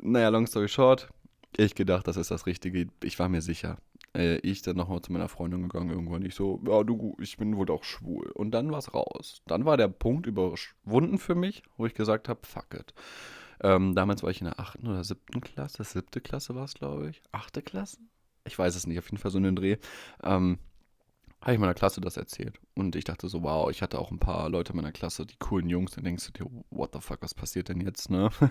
Naja, 0.00 0.28
long 0.28 0.46
story 0.46 0.68
short, 0.68 1.08
ich 1.56 1.74
gedacht, 1.74 2.06
das 2.06 2.16
ist 2.16 2.30
das 2.30 2.46
Richtige. 2.46 2.88
Ich 3.02 3.18
war 3.18 3.28
mir 3.28 3.42
sicher. 3.42 3.78
Äh, 4.16 4.38
ich 4.38 4.62
dann 4.62 4.76
nochmal 4.76 5.02
zu 5.02 5.12
meiner 5.12 5.28
Freundin 5.28 5.62
gegangen 5.62 5.90
irgendwann. 5.90 6.24
Ich 6.24 6.34
so, 6.34 6.60
ja, 6.66 6.82
du, 6.84 7.16
ich 7.20 7.36
bin 7.36 7.56
wohl 7.56 7.70
auch 7.70 7.84
schwul. 7.84 8.30
Und 8.30 8.52
dann 8.52 8.70
war 8.70 8.78
es 8.78 8.94
raus. 8.94 9.42
Dann 9.46 9.64
war 9.64 9.76
der 9.76 9.88
Punkt 9.88 10.26
überwunden 10.26 11.18
für 11.18 11.34
mich, 11.34 11.62
wo 11.76 11.86
ich 11.86 11.94
gesagt 11.94 12.28
habe, 12.28 12.40
fuck 12.44 12.74
it. 12.74 12.94
Ähm, 13.60 13.94
damals 13.94 14.22
war 14.22 14.30
ich 14.30 14.40
in 14.40 14.46
der 14.46 14.60
achten 14.60 14.86
oder 14.86 15.02
siebten 15.04 15.40
Klasse. 15.40 15.84
Siebte 15.84 16.20
Klasse 16.20 16.54
war 16.54 16.64
es, 16.64 16.74
glaube 16.74 17.10
ich. 17.10 17.22
Achte 17.32 17.60
Klasse? 17.60 17.98
Ich 18.48 18.58
weiß 18.58 18.74
es 18.74 18.86
nicht, 18.86 18.98
auf 18.98 19.06
jeden 19.06 19.18
Fall 19.18 19.30
so 19.30 19.38
einen 19.38 19.56
Dreh, 19.56 19.76
ähm, 20.22 20.58
habe 21.40 21.52
ich 21.52 21.58
meiner 21.60 21.74
Klasse 21.74 22.00
das 22.00 22.16
erzählt. 22.16 22.60
Und 22.74 22.96
ich 22.96 23.04
dachte 23.04 23.28
so, 23.28 23.42
wow, 23.42 23.70
ich 23.70 23.80
hatte 23.82 23.98
auch 23.98 24.10
ein 24.10 24.18
paar 24.18 24.48
Leute 24.48 24.72
in 24.72 24.76
meiner 24.76 24.92
Klasse, 24.92 25.24
die 25.24 25.36
coolen 25.38 25.68
Jungs, 25.68 25.92
dann 25.92 26.04
denkst 26.04 26.26
du 26.26 26.32
dir, 26.32 26.50
what 26.70 26.90
the 26.92 27.00
fuck, 27.00 27.22
was 27.22 27.34
passiert 27.34 27.68
denn 27.68 27.80
jetzt, 27.80 28.10
ne? 28.10 28.30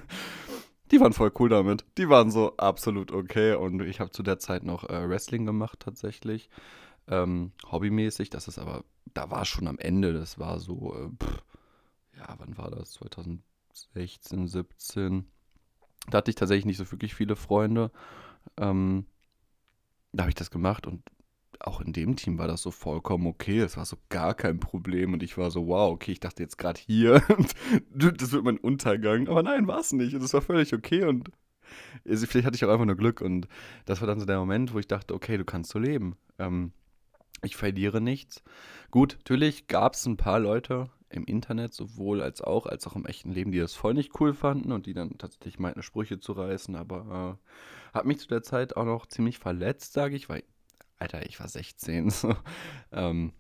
Die 0.92 1.02
waren 1.02 1.14
voll 1.14 1.32
cool 1.40 1.50
damit. 1.50 1.86
Die 1.98 2.08
waren 2.08 2.32
so 2.32 2.56
absolut 2.58 3.12
okay. 3.12 3.56
Und 3.56 3.82
ich 3.82 4.00
habe 4.00 4.12
zu 4.12 4.24
der 4.24 4.40
Zeit 4.40 4.64
noch 4.64 4.86
äh, 4.86 5.10
Wrestling 5.10 5.46
gemacht 5.46 5.82
tatsächlich. 5.82 6.50
Ähm, 7.08 7.52
hobbymäßig. 7.70 8.30
Das 8.30 8.48
ist 8.48 8.58
aber, 8.58 8.86
da 9.14 9.30
war 9.30 9.46
schon 9.46 9.68
am 9.68 9.80
Ende. 9.80 10.14
Das 10.14 10.40
war 10.40 10.60
so, 10.60 10.96
äh, 10.96 11.10
pff, 11.22 11.44
ja, 12.18 12.36
wann 12.38 12.58
war 12.58 12.72
das? 12.72 12.92
2016, 12.92 14.48
17. 14.48 15.26
Da 16.10 16.20
hatte 16.20 16.32
ich 16.32 16.36
tatsächlich 16.36 16.66
nicht 16.66 16.78
so 16.78 16.90
wirklich 16.90 17.16
viele 17.16 17.36
Freunde. 17.36 17.92
Ähm, 18.58 19.06
da 20.12 20.24
habe 20.24 20.30
ich 20.30 20.36
das 20.36 20.52
gemacht 20.52 20.88
und 20.88 21.04
auch 21.60 21.82
in 21.82 21.94
dem 21.94 22.16
Team 22.16 22.38
war 22.38 22.48
das 22.48 22.62
so 22.62 22.72
vollkommen 22.72 23.28
okay. 23.28 23.60
Es 23.60 23.78
war 23.78 23.86
so 23.86 23.98
gar 24.10 24.34
kein 24.36 24.60
Problem. 24.60 25.14
Und 25.14 25.24
ich 25.24 25.38
war 25.38 25.52
so, 25.52 25.68
wow, 25.68 25.92
okay, 25.92 26.12
ich 26.12 26.20
dachte 26.20 26.44
jetzt 26.44 26.58
gerade 26.58 26.80
hier, 26.80 27.22
das 27.90 28.32
wird 28.32 28.44
mein 28.44 28.58
Untergang. 28.58 29.28
Aber 29.28 29.44
nein, 29.44 29.68
war 29.68 29.80
es 29.80 29.94
nicht. 29.94 30.14
Und 30.14 30.24
es 30.24 30.34
war 30.34 30.42
völlig 30.42 30.74
okay. 30.74 31.04
Und 31.06 31.32
vielleicht 32.06 32.46
hatte 32.46 32.56
ich 32.56 32.66
auch 32.66 32.72
einfach 32.72 32.86
nur 32.86 32.96
Glück. 32.96 33.22
Und 33.22 33.48
das 33.86 34.02
war 34.02 34.08
dann 34.08 34.20
so 34.20 34.26
der 34.26 34.40
Moment, 34.40 34.74
wo 34.74 34.80
ich 34.80 34.88
dachte, 34.88 35.14
okay, 35.14 35.38
du 35.38 35.46
kannst 35.46 35.72
so 35.72 35.80
leben. 35.80 36.16
Ähm, 36.38 36.74
ich 37.44 37.56
verliere 37.56 38.02
nichts. 38.02 38.44
Gut, 38.92 39.16
natürlich 39.18 39.68
gab 39.68 39.94
es 39.94 40.06
ein 40.06 40.18
paar 40.18 40.40
Leute 40.40 40.90
im 41.10 41.26
Internet, 41.26 41.74
sowohl 41.74 42.22
als 42.22 42.42
auch, 42.42 42.66
als 42.66 42.86
auch 42.88 42.96
im 42.96 43.06
echten 43.06 43.32
Leben, 43.32 43.52
die 43.52 43.60
das 43.60 43.74
voll 43.74 43.94
nicht 43.94 44.20
cool 44.20 44.34
fanden 44.34 44.72
und 44.72 44.86
die 44.86 44.94
dann 44.94 45.18
tatsächlich 45.18 45.60
meinten, 45.60 45.84
Sprüche 45.84 46.20
zu 46.20 46.34
reißen. 46.34 46.76
Aber 46.76 47.38
äh, 47.94 47.96
hat 47.96 48.06
mich 48.06 48.20
zu 48.20 48.28
der 48.28 48.44
Zeit 48.44 48.76
auch 48.76 48.86
noch 48.86 49.06
ziemlich 49.06 49.40
verletzt, 49.40 49.94
sage 49.94 50.16
ich, 50.16 50.30
weil, 50.30 50.44
Alter, 51.00 51.26
ich 51.26 51.40
war 51.40 51.48
16. 51.48 52.10
So. 52.12 52.36
ähm, 52.92 53.34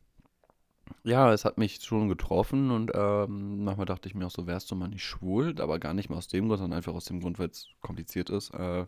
ja, 1.03 1.33
es 1.33 1.45
hat 1.45 1.57
mich 1.57 1.81
schon 1.81 2.07
getroffen 2.09 2.71
und 2.71 2.91
ähm, 2.93 3.63
manchmal 3.63 3.85
dachte 3.85 4.07
ich 4.07 4.15
mir 4.15 4.25
auch 4.25 4.31
so, 4.31 4.47
wärst 4.47 4.71
du 4.71 4.75
mal 4.75 4.87
nicht 4.87 5.03
schwul, 5.03 5.59
aber 5.59 5.79
gar 5.79 5.93
nicht 5.93 6.09
mal 6.09 6.17
aus 6.17 6.27
dem 6.27 6.47
Grund, 6.47 6.59
sondern 6.59 6.77
einfach 6.77 6.93
aus 6.93 7.05
dem 7.05 7.19
Grund, 7.19 7.39
weil 7.39 7.49
es 7.49 7.67
kompliziert 7.81 8.29
ist. 8.29 8.53
Äh, 8.53 8.85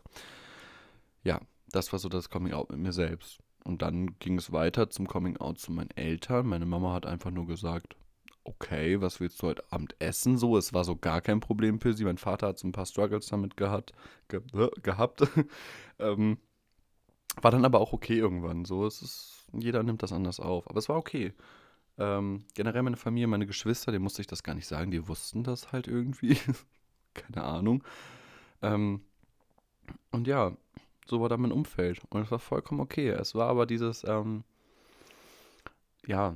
ja, 1.24 1.42
das 1.72 1.92
war 1.92 2.00
so 2.00 2.10
das 2.10 2.30
Coming 2.30 2.54
Out 2.54 2.70
mit 2.72 2.80
mir 2.80 2.94
selbst. 2.94 3.40
Und 3.64 3.82
dann 3.82 4.18
ging 4.20 4.38
es 4.38 4.52
weiter 4.52 4.90
zum 4.90 5.08
Coming 5.08 5.38
Out 5.38 5.60
zu 5.60 5.72
meinen 5.72 5.92
Eltern. 5.92 6.48
Meine 6.48 6.66
Mama 6.66 6.94
hat 6.94 7.06
einfach 7.06 7.32
nur 7.32 7.46
gesagt, 7.46 7.96
okay, 8.50 9.00
was 9.00 9.20
willst 9.20 9.42
du 9.42 9.48
heute 9.48 9.64
Abend 9.72 9.96
essen? 10.00 10.38
So, 10.38 10.58
es 10.58 10.74
war 10.74 10.84
so 10.84 10.96
gar 10.96 11.22
kein 11.22 11.40
Problem 11.40 11.80
für 11.80 11.94
sie. 11.94 12.04
Mein 12.04 12.18
Vater 12.18 12.48
hat 12.48 12.60
so 12.60 12.68
ein 12.68 12.72
paar 12.72 12.86
Struggles 12.86 13.28
damit 13.28 13.58
gehabt. 13.58 13.94
Ge 14.28 14.42
gehabt. 14.84 15.24
ähm, 16.00 16.38
war 17.42 17.52
dann 17.52 17.66
aber 17.66 17.80
auch 17.80 17.94
okay 17.94 18.18
irgendwann. 18.18 18.66
So, 18.66 18.86
es 18.86 19.02
ist, 19.02 19.46
jeder 19.54 19.84
nimmt 19.84 20.04
das 20.04 20.12
anders 20.12 20.40
auf. 20.40 20.70
Aber 20.70 20.80
es 20.80 20.90
war 20.90 20.98
okay. 20.98 21.34
Ähm, 21.98 22.46
generell 22.56 22.84
meine 22.84 22.98
Familie, 22.98 23.28
meine 23.28 23.46
Geschwister, 23.46 23.92
denen 23.92 24.04
musste 24.04 24.22
ich 24.22 24.28
das 24.28 24.44
gar 24.44 24.56
nicht 24.56 24.68
sagen, 24.68 24.92
die 24.92 25.08
wussten 25.08 25.44
das 25.44 25.72
halt 25.72 25.88
irgendwie. 25.88 26.38
Keine 27.14 27.44
Ahnung. 27.44 27.84
Ähm, 28.62 29.02
und 30.12 30.28
ja, 30.28 30.56
so 31.08 31.22
war 31.22 31.30
dann 31.30 31.42
mein 31.42 31.52
Umfeld. 31.52 32.02
Und 32.10 32.24
es 32.24 32.32
war 32.32 32.40
vollkommen 32.40 32.82
okay. 32.82 33.10
Es 33.10 33.36
war 33.36 33.50
aber 33.50 33.66
dieses, 33.66 34.04
ähm, 34.06 34.44
ja, 36.06 36.36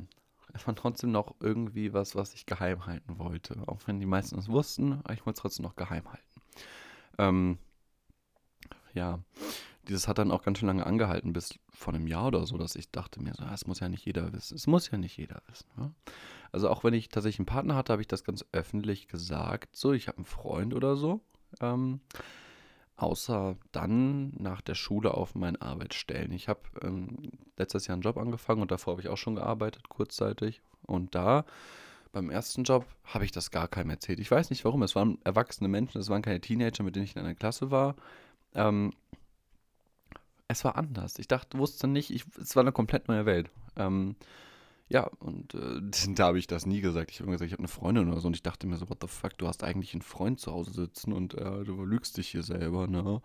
es 0.54 0.66
war 0.68 0.76
trotzdem 0.76 1.12
noch 1.12 1.36
irgendwie 1.40 1.94
was, 1.94 2.16
was 2.16 2.34
ich 2.34 2.46
geheim 2.46 2.86
halten 2.86 3.18
wollte. 3.18 3.56
Auch 3.68 3.80
wenn 3.86 4.00
die 4.00 4.06
meisten 4.06 4.38
es 4.38 4.50
wussten, 4.50 4.94
aber 5.04 5.14
ich 5.14 5.26
wollte 5.26 5.38
es 5.38 5.42
trotzdem 5.42 5.64
noch 5.64 5.76
geheim 5.76 6.08
halten. 6.08 6.42
Ähm, 7.18 7.58
ja, 8.94 9.20
dieses 9.88 10.08
hat 10.08 10.18
dann 10.18 10.32
auch 10.32 10.44
ganz 10.44 10.60
schön 10.60 10.68
lange 10.68 10.86
angehalten, 10.86 11.34
bis 11.34 11.60
vor 11.70 11.94
einem 11.94 12.08
Jahr 12.08 12.28
oder 12.28 12.46
so, 12.46 12.58
dass 12.58 12.76
ich 12.76 12.92
dachte 12.92 13.22
mir 13.22 13.34
so, 13.34 13.44
es 13.46 13.68
muss 13.68 13.80
ja 13.80 13.90
nicht 13.90 14.06
jeder 14.06 14.32
wissen. 14.32 14.56
Es 14.56 14.68
muss 14.68 14.90
ja 14.90 14.98
nicht 14.98 15.18
jeder 15.18 15.42
wissen. 15.48 15.68
Ja? 15.78 15.92
Also 16.52 16.70
auch 16.70 16.84
wenn 16.84 16.94
ich 16.94 17.10
tatsächlich 17.10 17.40
einen 17.40 17.48
Partner 17.48 17.76
hatte, 17.76 17.92
habe 17.92 18.02
ich 18.02 18.08
das 18.08 18.24
ganz 18.24 18.46
öffentlich 18.52 19.08
gesagt. 19.08 19.76
So, 19.76 19.92
ich 19.92 20.08
habe 20.08 20.18
einen 20.18 20.26
Freund 20.26 20.74
oder 20.74 20.96
so. 20.96 21.22
Ähm, 21.60 22.00
außer 22.96 23.56
dann 23.72 24.34
nach 24.38 24.62
der 24.62 24.76
Schule 24.76 25.14
auf 25.14 25.36
meinen 25.36 25.62
Arbeitsstellen. 25.62 26.32
Ich 26.32 26.48
habe 26.48 26.62
ähm, 26.82 27.32
letztes 27.58 27.88
Jahr 27.88 27.94
einen 27.94 28.04
Job 28.04 28.18
angefangen 28.18 28.62
und 28.62 28.72
davor 28.72 28.94
habe 28.94 29.02
ich 29.02 29.10
auch 29.10 29.18
schon 29.18 29.36
gearbeitet, 29.36 29.90
kurzzeitig. 29.90 30.62
Und 30.86 31.16
da, 31.16 31.46
beim 32.12 32.30
ersten 32.30 32.64
Job, 32.64 32.86
habe 33.06 33.26
ich 33.26 33.32
das 33.32 33.52
gar 33.52 33.68
keinem 33.68 33.90
erzählt. 33.90 34.20
Ich 34.20 34.30
weiß 34.30 34.50
nicht 34.50 34.66
warum. 34.66 34.84
Es 34.84 34.96
waren 34.96 35.18
erwachsene 35.24 35.68
Menschen, 35.68 36.00
es 36.00 36.10
waren 36.10 36.22
keine 36.22 36.42
Teenager, 36.42 36.84
mit 36.84 36.96
denen 36.96 37.06
ich 37.06 37.16
in 37.16 37.22
einer 37.22 37.36
Klasse 37.36 37.72
war. 37.72 37.96
Ähm, 38.54 38.94
es 40.48 40.64
war 40.64 40.76
anders. 40.76 41.18
Ich 41.18 41.28
dachte, 41.28 41.58
wusste 41.58 41.88
nicht, 41.88 42.12
ich, 42.12 42.26
es 42.40 42.56
war 42.56 42.62
eine 42.62 42.72
komplett 42.72 43.08
neue 43.08 43.26
Welt. 43.26 43.50
Ähm, 43.76 44.16
ja, 44.94 45.10
und 45.20 45.56
äh, 45.56 45.82
da 46.16 46.28
habe 46.28 46.40
ich 46.40 46.48
das 46.48 46.66
nie 46.66 46.80
gesagt. 46.80 47.12
Ich 47.12 47.20
habe 47.20 47.32
gesagt, 47.32 47.48
ich 47.48 47.54
habe 47.54 47.62
eine 47.62 47.68
Freundin 47.68 48.10
oder 48.10 48.22
so. 48.22 48.28
Und 48.28 48.36
ich 48.36 48.44
dachte 48.44 48.68
mir 48.68 48.78
so, 48.78 48.90
what 48.90 49.00
the 49.02 49.08
fuck, 49.08 49.38
du 49.38 49.48
hast 49.48 49.64
eigentlich 49.64 49.94
einen 49.94 50.04
Freund 50.04 50.40
zu 50.40 50.54
Hause 50.54 50.72
sitzen 50.72 51.12
und 51.12 51.34
äh, 51.34 51.64
du 51.64 51.84
lügst 51.84 52.16
dich 52.18 52.30
hier 52.30 52.44
selber, 52.44 52.88
ne? 52.88 53.22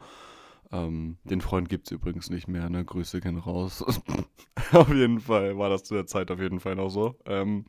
Ähm, 0.72 1.18
den 1.24 1.40
Freund 1.40 1.68
gibt 1.68 1.86
es 1.86 1.92
übrigens 1.92 2.30
nicht 2.30 2.48
mehr, 2.48 2.68
ne? 2.70 2.84
Grüße 2.84 3.20
gehen 3.20 3.36
raus. 3.36 3.84
auf 4.72 4.88
jeden 4.88 5.20
Fall 5.20 5.58
war 5.58 5.68
das 5.68 5.84
zu 5.84 5.94
der 5.94 6.06
Zeit 6.06 6.30
auf 6.30 6.40
jeden 6.40 6.58
Fall 6.58 6.74
noch 6.74 6.88
so. 6.88 7.16
Ähm, 7.26 7.66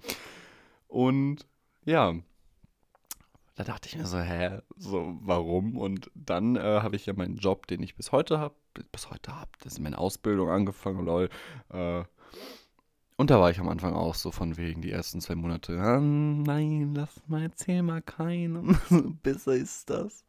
und 0.88 1.46
ja, 1.86 2.16
da 3.56 3.64
dachte 3.66 3.90
ich 3.90 3.98
mir 3.98 4.06
so, 4.06 4.18
hä, 4.18 4.60
so, 4.78 5.18
warum? 5.22 5.78
Und 5.78 6.10
dann 6.16 6.56
äh, 6.56 6.80
habe 6.82 6.96
ich 6.96 7.06
ja 7.06 7.14
meinen 7.14 7.36
Job, 7.36 7.68
den 7.68 7.84
ich 7.84 7.96
bis 7.98 8.14
heute 8.14 8.40
habe, 8.40 8.56
bis 8.94 9.10
heute 9.12 9.36
habe, 9.36 9.52
das 9.62 9.74
ist 9.74 9.80
meine 9.80 9.98
Ausbildung 9.98 10.50
angefangen, 10.50 11.06
lol. 11.06 11.30
Äh, 11.70 12.04
und 13.20 13.30
da 13.30 13.38
war 13.42 13.52
ich 13.52 13.60
am 13.60 13.68
Anfang 13.68 13.94
auch 13.96 14.16
so 14.16 14.32
von 14.32 14.56
wegen 14.56 14.82
die 14.82 14.92
ersten 14.92 15.20
zwei 15.20 15.36
Monate. 15.36 15.78
Ah, 15.78 16.00
nein, 16.00 16.94
lass 16.96 17.22
mal, 17.28 17.42
erzähl 17.42 17.84
mal 17.84 18.02
keinen. 18.02 18.80
Besser 19.24 19.56
ist 19.56 19.90
das. 19.90 20.24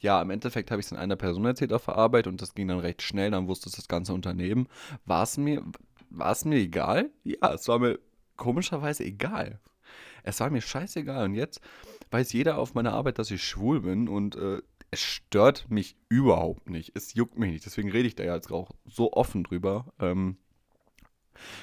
Ja, 0.00 0.20
im 0.20 0.28
Endeffekt 0.28 0.70
habe 0.70 0.78
ich 0.78 0.84
es 0.84 0.92
in 0.92 0.98
einer 0.98 1.16
Person 1.16 1.46
erzählt 1.46 1.72
auf 1.72 1.86
der 1.86 1.96
Arbeit 1.96 2.26
und 2.26 2.42
das 2.42 2.54
ging 2.54 2.68
dann 2.68 2.80
recht 2.80 3.00
schnell. 3.00 3.30
Dann 3.30 3.48
wusste 3.48 3.70
es 3.70 3.76
das 3.76 3.88
ganze 3.88 4.12
Unternehmen. 4.12 4.68
War 5.06 5.22
es 5.22 5.38
mir, 5.38 5.64
mir 6.10 6.56
egal? 6.56 7.10
Ja, 7.24 7.54
es 7.54 7.66
war 7.66 7.78
mir 7.78 7.98
komischerweise 8.36 9.04
egal. 9.04 9.58
Es 10.22 10.38
war 10.40 10.50
mir 10.50 10.60
scheißegal. 10.60 11.24
Und 11.24 11.34
jetzt 11.34 11.62
weiß 12.10 12.34
jeder 12.34 12.58
auf 12.58 12.74
meiner 12.74 12.92
Arbeit, 12.92 13.18
dass 13.18 13.30
ich 13.30 13.42
schwul 13.42 13.80
bin 13.80 14.06
und 14.06 14.36
äh, 14.36 14.60
es 14.90 15.00
stört 15.00 15.70
mich 15.70 15.96
überhaupt 16.10 16.68
nicht. 16.68 16.92
Es 16.94 17.14
juckt 17.14 17.38
mich 17.38 17.52
nicht. 17.52 17.64
Deswegen 17.64 17.90
rede 17.90 18.06
ich 18.06 18.16
da 18.16 18.24
ja 18.24 18.34
jetzt 18.34 18.52
auch 18.52 18.72
so 18.84 19.14
offen 19.14 19.44
drüber. 19.44 19.94
Ähm, 19.98 20.36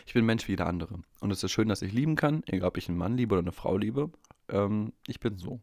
ich 0.06 0.14
bin 0.14 0.26
Mensch 0.26 0.48
wie 0.48 0.54
jeder 0.54 0.68
andere. 0.68 1.00
Und 1.20 1.32
es 1.32 1.44
ist 1.44 1.52
schön, 1.52 1.70
dass 1.70 1.82
ich 1.82 1.94
lieben 1.94 2.16
kann, 2.16 2.44
egal 2.48 2.70
ob 2.70 2.78
ich 2.78 2.90
einen 2.90 2.98
Mann 2.98 3.18
liebe 3.18 3.34
oder 3.34 3.42
eine 3.42 3.52
Frau 3.52 3.78
liebe. 3.78 4.12
Ähm, 4.50 4.94
ich 5.08 5.20
bin 5.20 5.38
so. 5.38 5.62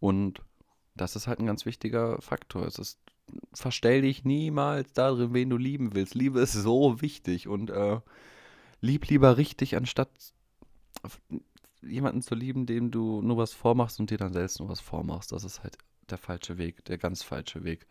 Und 0.00 0.42
das 0.94 1.16
ist 1.16 1.26
halt 1.26 1.38
ein 1.38 1.46
ganz 1.46 1.66
wichtiger 1.66 2.20
Faktor. 2.20 2.66
Es 2.66 2.78
ist, 2.78 2.98
verstell 3.52 4.02
dich 4.02 4.24
niemals 4.24 4.92
darin, 4.92 5.34
wen 5.34 5.50
du 5.50 5.56
lieben 5.56 5.94
willst. 5.94 6.14
Liebe 6.14 6.40
ist 6.40 6.52
so 6.52 7.00
wichtig 7.00 7.48
und 7.48 7.70
äh, 7.70 8.00
lieb 8.80 9.08
lieber 9.08 9.36
richtig, 9.36 9.76
anstatt 9.76 10.10
jemanden 11.82 12.22
zu 12.22 12.34
lieben, 12.34 12.66
dem 12.66 12.90
du 12.90 13.22
nur 13.22 13.36
was 13.36 13.52
vormachst 13.52 14.00
und 14.00 14.10
dir 14.10 14.18
dann 14.18 14.32
selbst 14.32 14.58
nur 14.58 14.68
was 14.68 14.80
vormachst. 14.80 15.32
Das 15.32 15.44
ist 15.44 15.62
halt 15.62 15.78
der 16.10 16.18
falsche 16.18 16.58
Weg, 16.58 16.84
der 16.86 16.98
ganz 16.98 17.22
falsche 17.22 17.64
Weg. 17.64 17.86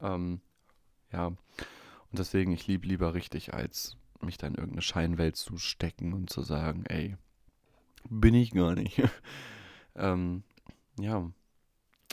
Ähm, 0.00 0.40
ja, 1.12 1.26
und 1.26 2.18
deswegen, 2.18 2.52
ich 2.52 2.66
liebe 2.66 2.86
lieber 2.86 3.14
richtig 3.14 3.54
als 3.54 3.96
mich 4.22 4.38
da 4.38 4.46
in 4.46 4.54
irgendeine 4.54 4.82
Scheinwelt 4.82 5.36
zu 5.36 5.58
stecken 5.58 6.12
und 6.12 6.30
zu 6.30 6.42
sagen, 6.42 6.84
ey, 6.86 7.16
bin 8.08 8.34
ich 8.34 8.52
gar 8.52 8.74
nicht. 8.74 9.02
ähm, 9.96 10.42
ja, 10.98 11.30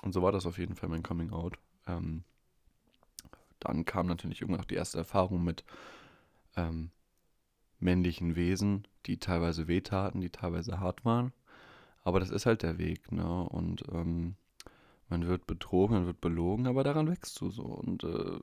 und 0.04 0.12
so 0.12 0.22
war 0.22 0.32
das 0.32 0.46
auf 0.46 0.58
jeden 0.58 0.76
Fall 0.76 0.90
mein 0.90 1.04
Coming 1.04 1.32
Out. 1.32 1.58
Ähm, 1.88 2.24
dann 3.60 3.86
kam 3.86 4.08
natürlich 4.08 4.42
irgendwann 4.42 4.62
auch 4.62 4.68
die 4.68 4.76
erste 4.76 4.98
Erfahrung 4.98 5.44
mit 5.44 5.64
ähm, 6.56 6.92
männlichen 7.80 8.36
Wesen, 8.36 8.88
die 9.06 9.18
teilweise 9.18 9.68
wehtaten, 9.68 10.22
die 10.22 10.30
teilweise 10.30 10.80
hart 10.80 11.06
waren. 11.06 11.34
Aber 12.04 12.20
das 12.20 12.30
ist 12.30 12.46
halt 12.46 12.64
der 12.64 12.78
Weg, 12.78 13.12
ne? 13.12 13.44
Und 13.44 13.84
ähm, 13.92 14.36
man 15.10 15.28
wird 15.28 15.48
betrogen, 15.48 15.96
man 15.96 16.06
wird 16.06 16.22
belogen, 16.22 16.68
aber 16.68 16.84
daran 16.84 17.08
wächst 17.08 17.40
du 17.40 17.50
so. 17.50 17.64
Und 17.64 18.04
äh, 18.04 18.40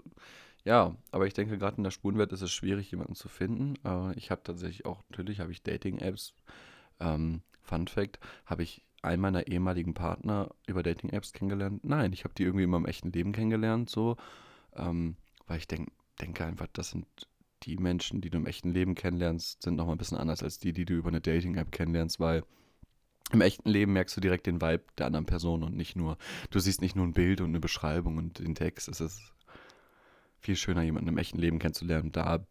ja, 0.65 0.95
aber 1.11 1.27
ich 1.27 1.35
denke, 1.35 1.59
gerade 1.59 1.79
in 1.79 1.85
der 1.85 1.91
Spurenwelt 1.91 2.33
ist 2.33 2.43
es 2.43 2.53
schwierig, 2.53 2.91
jemanden 2.91 3.15
zu 3.15 3.29
finden. 3.29 3.75
Äh, 3.85 4.17
ich 4.17 4.31
habe 4.31 4.43
tatsächlich 4.43 4.85
auch, 4.85 5.03
natürlich 5.09 5.41
habe 5.41 5.53
ich 5.53 5.63
Dating-Apps. 5.63 6.35
Ähm, 7.01 7.43
Fun 7.63 7.87
Fact, 7.87 8.19
habe 8.47 8.63
ich 8.63 8.85
einen 9.03 9.23
meiner 9.23 9.47
ehemaligen 9.47 9.95
Partner 9.95 10.51
über 10.67 10.83
Dating-Apps 10.83 11.33
kennengelernt? 11.33 11.85
Nein, 11.85 12.13
ich 12.13 12.25
habe 12.25 12.35
die 12.35 12.43
irgendwie 12.43 12.65
in 12.65 12.71
meinem 12.71 12.87
echten 12.87 13.13
Leben 13.13 13.33
kennengelernt, 13.33 13.89
so. 13.89 14.17
Ähm, 14.75 15.17
weil 15.47 15.59
ich 15.59 15.69
denk, 15.69 15.91
denke 16.21 16.45
einfach, 16.45 16.67
das 16.73 16.91
sind 16.91 17.07
die 17.63 17.77
Menschen, 17.77 18.21
die 18.21 18.31
du 18.31 18.39
im 18.39 18.47
echten 18.47 18.71
Leben 18.71 18.95
kennenlernst, 18.95 19.63
sind 19.63 19.77
nochmal 19.77 19.95
ein 19.95 19.99
bisschen 19.99 20.19
anders 20.19 20.43
als 20.43 20.59
die, 20.59 20.73
die 20.73 20.85
du 20.85 20.95
über 20.95 21.09
eine 21.09 21.21
Dating-App 21.21 21.73
kennenlernst, 21.73 22.21
weil 22.21 22.45
im 23.33 23.41
echten 23.41 23.69
Leben 23.69 23.93
merkst 23.93 24.17
du 24.17 24.21
direkt 24.21 24.47
den 24.47 24.61
Vibe 24.61 24.85
der 24.99 25.07
anderen 25.07 25.27
Person 25.27 25.63
und 25.63 25.77
nicht 25.77 25.97
nur, 25.97 26.19
du 26.51 26.59
siehst 26.59 26.81
nicht 26.81 26.97
nur 26.97 27.07
ein 27.07 27.13
Bild 27.13 27.41
und 27.41 27.49
eine 27.49 27.61
Beschreibung 27.61 28.17
und 28.17 28.39
den 28.39 28.55
Text. 28.55 28.89
Es 28.89 29.01
ist 29.01 29.33
viel 30.41 30.57
schöner, 30.57 30.83
jemanden 30.83 31.09
im 31.09 31.19
echten 31.19 31.39
Leben 31.39 31.59
kennenzulernen. 31.59 32.13
Da 32.13 32.45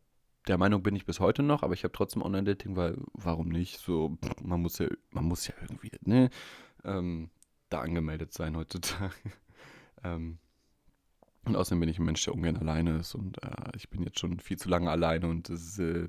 der 0.48 0.58
Meinung 0.58 0.82
bin 0.82 0.96
ich 0.96 1.06
bis 1.06 1.20
heute 1.20 1.44
noch, 1.44 1.64
aber 1.64 1.74
ich 1.74 1.84
habe 1.84 1.92
trotzdem 1.92 2.22
Online-Dating, 2.22 2.76
weil 2.76 2.98
warum 3.14 3.50
nicht? 3.50 3.80
So, 3.80 4.18
man 4.42 4.62
muss 4.62 4.80
ja, 4.80 4.88
man 5.12 5.26
muss 5.26 5.48
ja 5.48 5.54
irgendwie, 5.62 5.92
ne, 6.02 6.30
ähm, 6.84 7.30
da 7.70 7.82
angemeldet 7.82 8.34
sein 8.34 8.58
heutzutage. 8.58 9.14
ähm, 10.04 10.40
und 11.46 11.56
außerdem 11.56 11.80
bin 11.80 11.90
ich 11.90 12.00
ein 12.00 12.06
Mensch, 12.06 12.24
der 12.24 12.34
ungern 12.34 12.58
alleine 12.58 12.98
ist 12.98 13.16
und 13.16 13.42
äh, 13.44 13.76
ich 13.76 13.90
bin 13.90 14.04
jetzt 14.04 14.20
schon 14.20 14.40
viel 14.40 14.58
zu 14.58 14.70
lange 14.70 14.90
alleine 14.90 15.28
und 15.28 15.50
das 15.50 15.78
äh, 15.80 16.08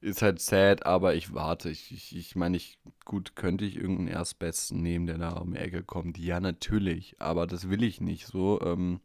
ist 0.00 0.22
halt 0.22 0.40
sad, 0.40 0.86
aber 0.86 1.14
ich 1.14 1.34
warte. 1.34 1.70
Ich, 1.70 1.92
ich, 1.92 2.16
ich 2.16 2.36
meine, 2.36 2.56
ich, 2.56 2.78
gut, 3.04 3.36
könnte 3.36 3.64
ich 3.64 3.76
irgendeinen 3.76 4.08
Erstbesten 4.08 4.82
nehmen, 4.82 5.06
der 5.06 5.18
da 5.18 5.32
um 5.32 5.52
die 5.52 5.58
Ecke 5.58 5.82
kommt? 5.82 6.18
Ja, 6.18 6.40
natürlich, 6.40 7.20
aber 7.20 7.46
das 7.46 7.68
will 7.68 7.82
ich 7.82 8.00
nicht 8.00 8.26
so. 8.26 8.60
Ähm, 8.62 9.00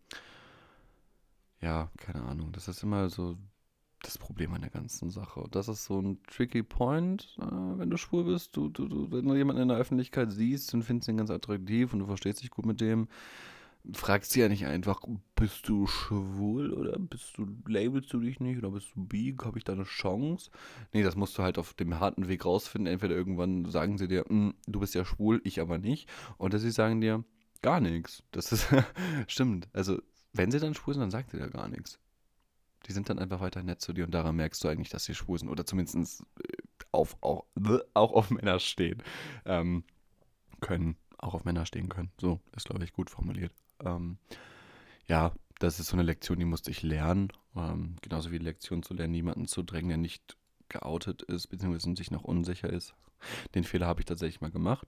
ja, 1.65 1.89
keine 1.97 2.23
Ahnung. 2.23 2.51
Das 2.51 2.67
ist 2.67 2.83
immer 2.83 3.09
so 3.09 3.37
das 4.03 4.19
Problem 4.19 4.53
an 4.53 4.61
der 4.61 4.69
ganzen 4.69 5.09
Sache. 5.09 5.45
Das 5.49 5.67
ist 5.67 5.85
so 5.85 5.99
ein 5.99 6.21
tricky 6.27 6.61
Point, 6.61 7.35
äh, 7.39 7.43
wenn 7.43 7.89
du 7.89 7.97
schwul 7.97 8.23
bist. 8.25 8.55
Du, 8.55 8.69
du, 8.69 8.87
du, 8.87 9.11
wenn 9.11 9.25
du 9.25 9.35
jemanden 9.35 9.63
in 9.63 9.69
der 9.69 9.77
Öffentlichkeit 9.77 10.31
siehst 10.31 10.75
und 10.75 10.83
findest 10.83 11.09
ihn 11.09 11.17
ganz 11.17 11.31
attraktiv 11.31 11.91
und 11.91 11.99
du 11.99 12.05
verstehst 12.05 12.43
dich 12.43 12.51
gut 12.51 12.67
mit 12.67 12.81
dem, 12.81 13.07
fragst 13.93 14.35
du 14.35 14.41
ja 14.41 14.47
nicht 14.47 14.67
einfach, 14.67 15.01
bist 15.35 15.67
du 15.67 15.87
schwul 15.87 16.71
oder 16.71 16.99
bist 16.99 17.35
du, 17.35 17.47
labelst 17.67 18.13
du 18.13 18.19
dich 18.19 18.39
nicht 18.39 18.59
oder 18.59 18.69
bist 18.69 18.89
du 18.95 19.03
bi, 19.03 19.35
habe 19.43 19.57
ich 19.57 19.63
da 19.63 19.73
eine 19.73 19.85
Chance? 19.85 20.51
Nee, 20.93 21.01
das 21.01 21.15
musst 21.15 21.35
du 21.39 21.41
halt 21.41 21.57
auf 21.57 21.73
dem 21.73 21.99
harten 21.99 22.27
Weg 22.27 22.45
rausfinden. 22.45 22.93
Entweder 22.93 23.15
irgendwann 23.15 23.65
sagen 23.71 23.97
sie 23.97 24.07
dir, 24.07 24.25
hm, 24.27 24.53
du 24.67 24.79
bist 24.79 24.93
ja 24.93 25.03
schwul, 25.03 25.41
ich 25.43 25.59
aber 25.59 25.79
nicht. 25.79 26.07
Oder 26.37 26.59
sie 26.59 26.69
sagen 26.69 27.01
dir, 27.01 27.23
gar 27.63 27.79
nichts. 27.79 28.21
Das 28.31 28.51
ist, 28.51 28.67
stimmt. 29.27 29.67
Also, 29.73 29.99
wenn 30.37 30.51
sie 30.51 30.59
dann 30.59 30.73
schwul 30.73 30.93
sind, 30.93 31.01
dann 31.01 31.11
sagt 31.11 31.31
sie 31.31 31.39
da 31.39 31.47
gar 31.47 31.67
nichts. 31.67 31.99
Die 32.87 32.91
sind 32.91 33.09
dann 33.09 33.19
einfach 33.19 33.39
weiter 33.41 33.63
nett 33.63 33.81
zu 33.81 33.93
dir 33.93 34.05
und 34.05 34.11
daran 34.11 34.35
merkst 34.35 34.63
du 34.63 34.67
eigentlich, 34.67 34.89
dass 34.89 35.05
sie 35.05 35.15
schwul 35.15 35.39
sind. 35.39 35.49
Oder 35.49 35.65
zumindest 35.65 36.21
äh, 36.43 36.57
auf, 36.91 37.17
auch, 37.21 37.45
auch 37.93 38.11
auf 38.13 38.29
Männer 38.29 38.59
stehen 38.59 39.01
ähm, 39.45 39.83
können. 40.61 40.97
Auch 41.17 41.33
auf 41.33 41.45
Männer 41.45 41.65
stehen 41.65 41.89
können. 41.89 42.11
So 42.19 42.39
ist, 42.55 42.67
glaube 42.67 42.83
ich, 42.83 42.93
gut 42.93 43.09
formuliert. 43.09 43.53
Ähm, 43.83 44.17
ja, 45.07 45.33
das 45.59 45.79
ist 45.79 45.87
so 45.87 45.95
eine 45.95 46.03
Lektion, 46.03 46.37
die 46.37 46.45
musste 46.45 46.71
ich 46.71 46.83
lernen. 46.83 47.29
Ähm, 47.55 47.95
genauso 48.01 48.31
wie 48.31 48.39
die 48.39 48.45
Lektion 48.45 48.83
zu 48.83 48.93
lernen, 48.93 49.13
niemanden 49.13 49.47
zu 49.47 49.63
drängen, 49.63 49.89
der 49.89 49.97
nicht 49.97 50.37
geoutet 50.69 51.21
ist, 51.23 51.47
beziehungsweise 51.47 51.95
sich 51.95 52.11
noch 52.11 52.23
unsicher 52.23 52.69
ist. 52.69 52.93
Den 53.55 53.63
Fehler 53.63 53.87
habe 53.87 54.01
ich 54.01 54.05
tatsächlich 54.05 54.41
mal 54.41 54.51
gemacht. 54.51 54.87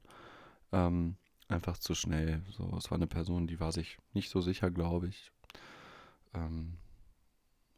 Ähm, 0.71 1.15
einfach 1.47 1.77
zu 1.77 1.95
schnell. 1.95 2.43
So, 2.51 2.75
es 2.77 2.91
war 2.91 2.97
eine 2.97 3.07
Person, 3.07 3.47
die 3.47 3.59
war 3.59 3.71
sich 3.71 3.97
nicht 4.13 4.29
so 4.29 4.41
sicher, 4.41 4.69
glaube 4.69 5.07
ich. 5.07 5.31
Ähm, 6.33 6.77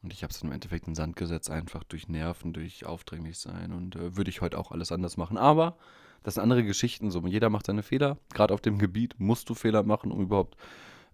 und 0.01 0.13
ich 0.13 0.23
habe 0.23 0.31
es 0.31 0.41
im 0.41 0.51
Endeffekt 0.51 0.87
in 0.87 0.91
den 0.91 0.95
Sand 0.95 1.15
gesetzt, 1.15 1.49
einfach 1.49 1.83
durch 1.83 2.07
Nerven, 2.07 2.53
durch 2.53 2.85
aufdringlich 2.85 3.37
sein. 3.37 3.73
Und 3.73 3.95
äh, 3.95 4.15
würde 4.15 4.29
ich 4.29 4.41
heute 4.41 4.57
auch 4.57 4.71
alles 4.71 4.91
anders 4.91 5.17
machen. 5.17 5.37
Aber 5.37 5.77
das 6.23 6.35
sind 6.35 6.43
andere 6.43 6.63
Geschichten. 6.63 7.11
So, 7.11 7.25
jeder 7.27 7.49
macht 7.49 7.65
seine 7.65 7.83
Fehler. 7.83 8.17
Gerade 8.33 8.53
auf 8.53 8.61
dem 8.61 8.79
Gebiet 8.79 9.19
musst 9.19 9.49
du 9.49 9.55
Fehler 9.55 9.83
machen, 9.83 10.11
um 10.11 10.21
überhaupt 10.21 10.57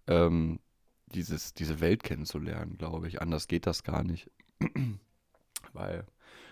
ähm, 0.07 0.59
dieses, 1.07 1.53
diese 1.53 1.79
Welt 1.79 2.03
kennenzulernen, 2.03 2.77
glaube 2.77 3.07
ich. 3.07 3.21
Anders 3.21 3.47
geht 3.47 3.65
das 3.65 3.83
gar 3.83 4.03
nicht. 4.03 4.29
Weil 5.73 6.05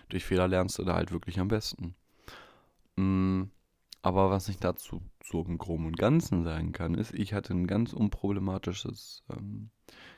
durch 0.08 0.24
Fehler 0.24 0.48
lernst 0.48 0.78
du 0.78 0.84
da 0.84 0.94
halt 0.94 1.12
wirklich 1.12 1.38
am 1.38 1.48
besten. 1.48 1.94
Mm, 2.96 3.44
aber 4.04 4.30
was 4.30 4.50
ich 4.50 4.58
dazu 4.58 5.00
so 5.24 5.40
im 5.44 5.56
Groben 5.56 5.86
und 5.86 5.96
Ganzen 5.96 6.44
sagen 6.44 6.72
kann, 6.72 6.94
ist, 6.94 7.14
ich 7.14 7.32
hatte 7.32 7.54
ein 7.54 7.66
ganz 7.66 7.94
unproblematisches 7.94 9.24
ähm, 9.30 9.70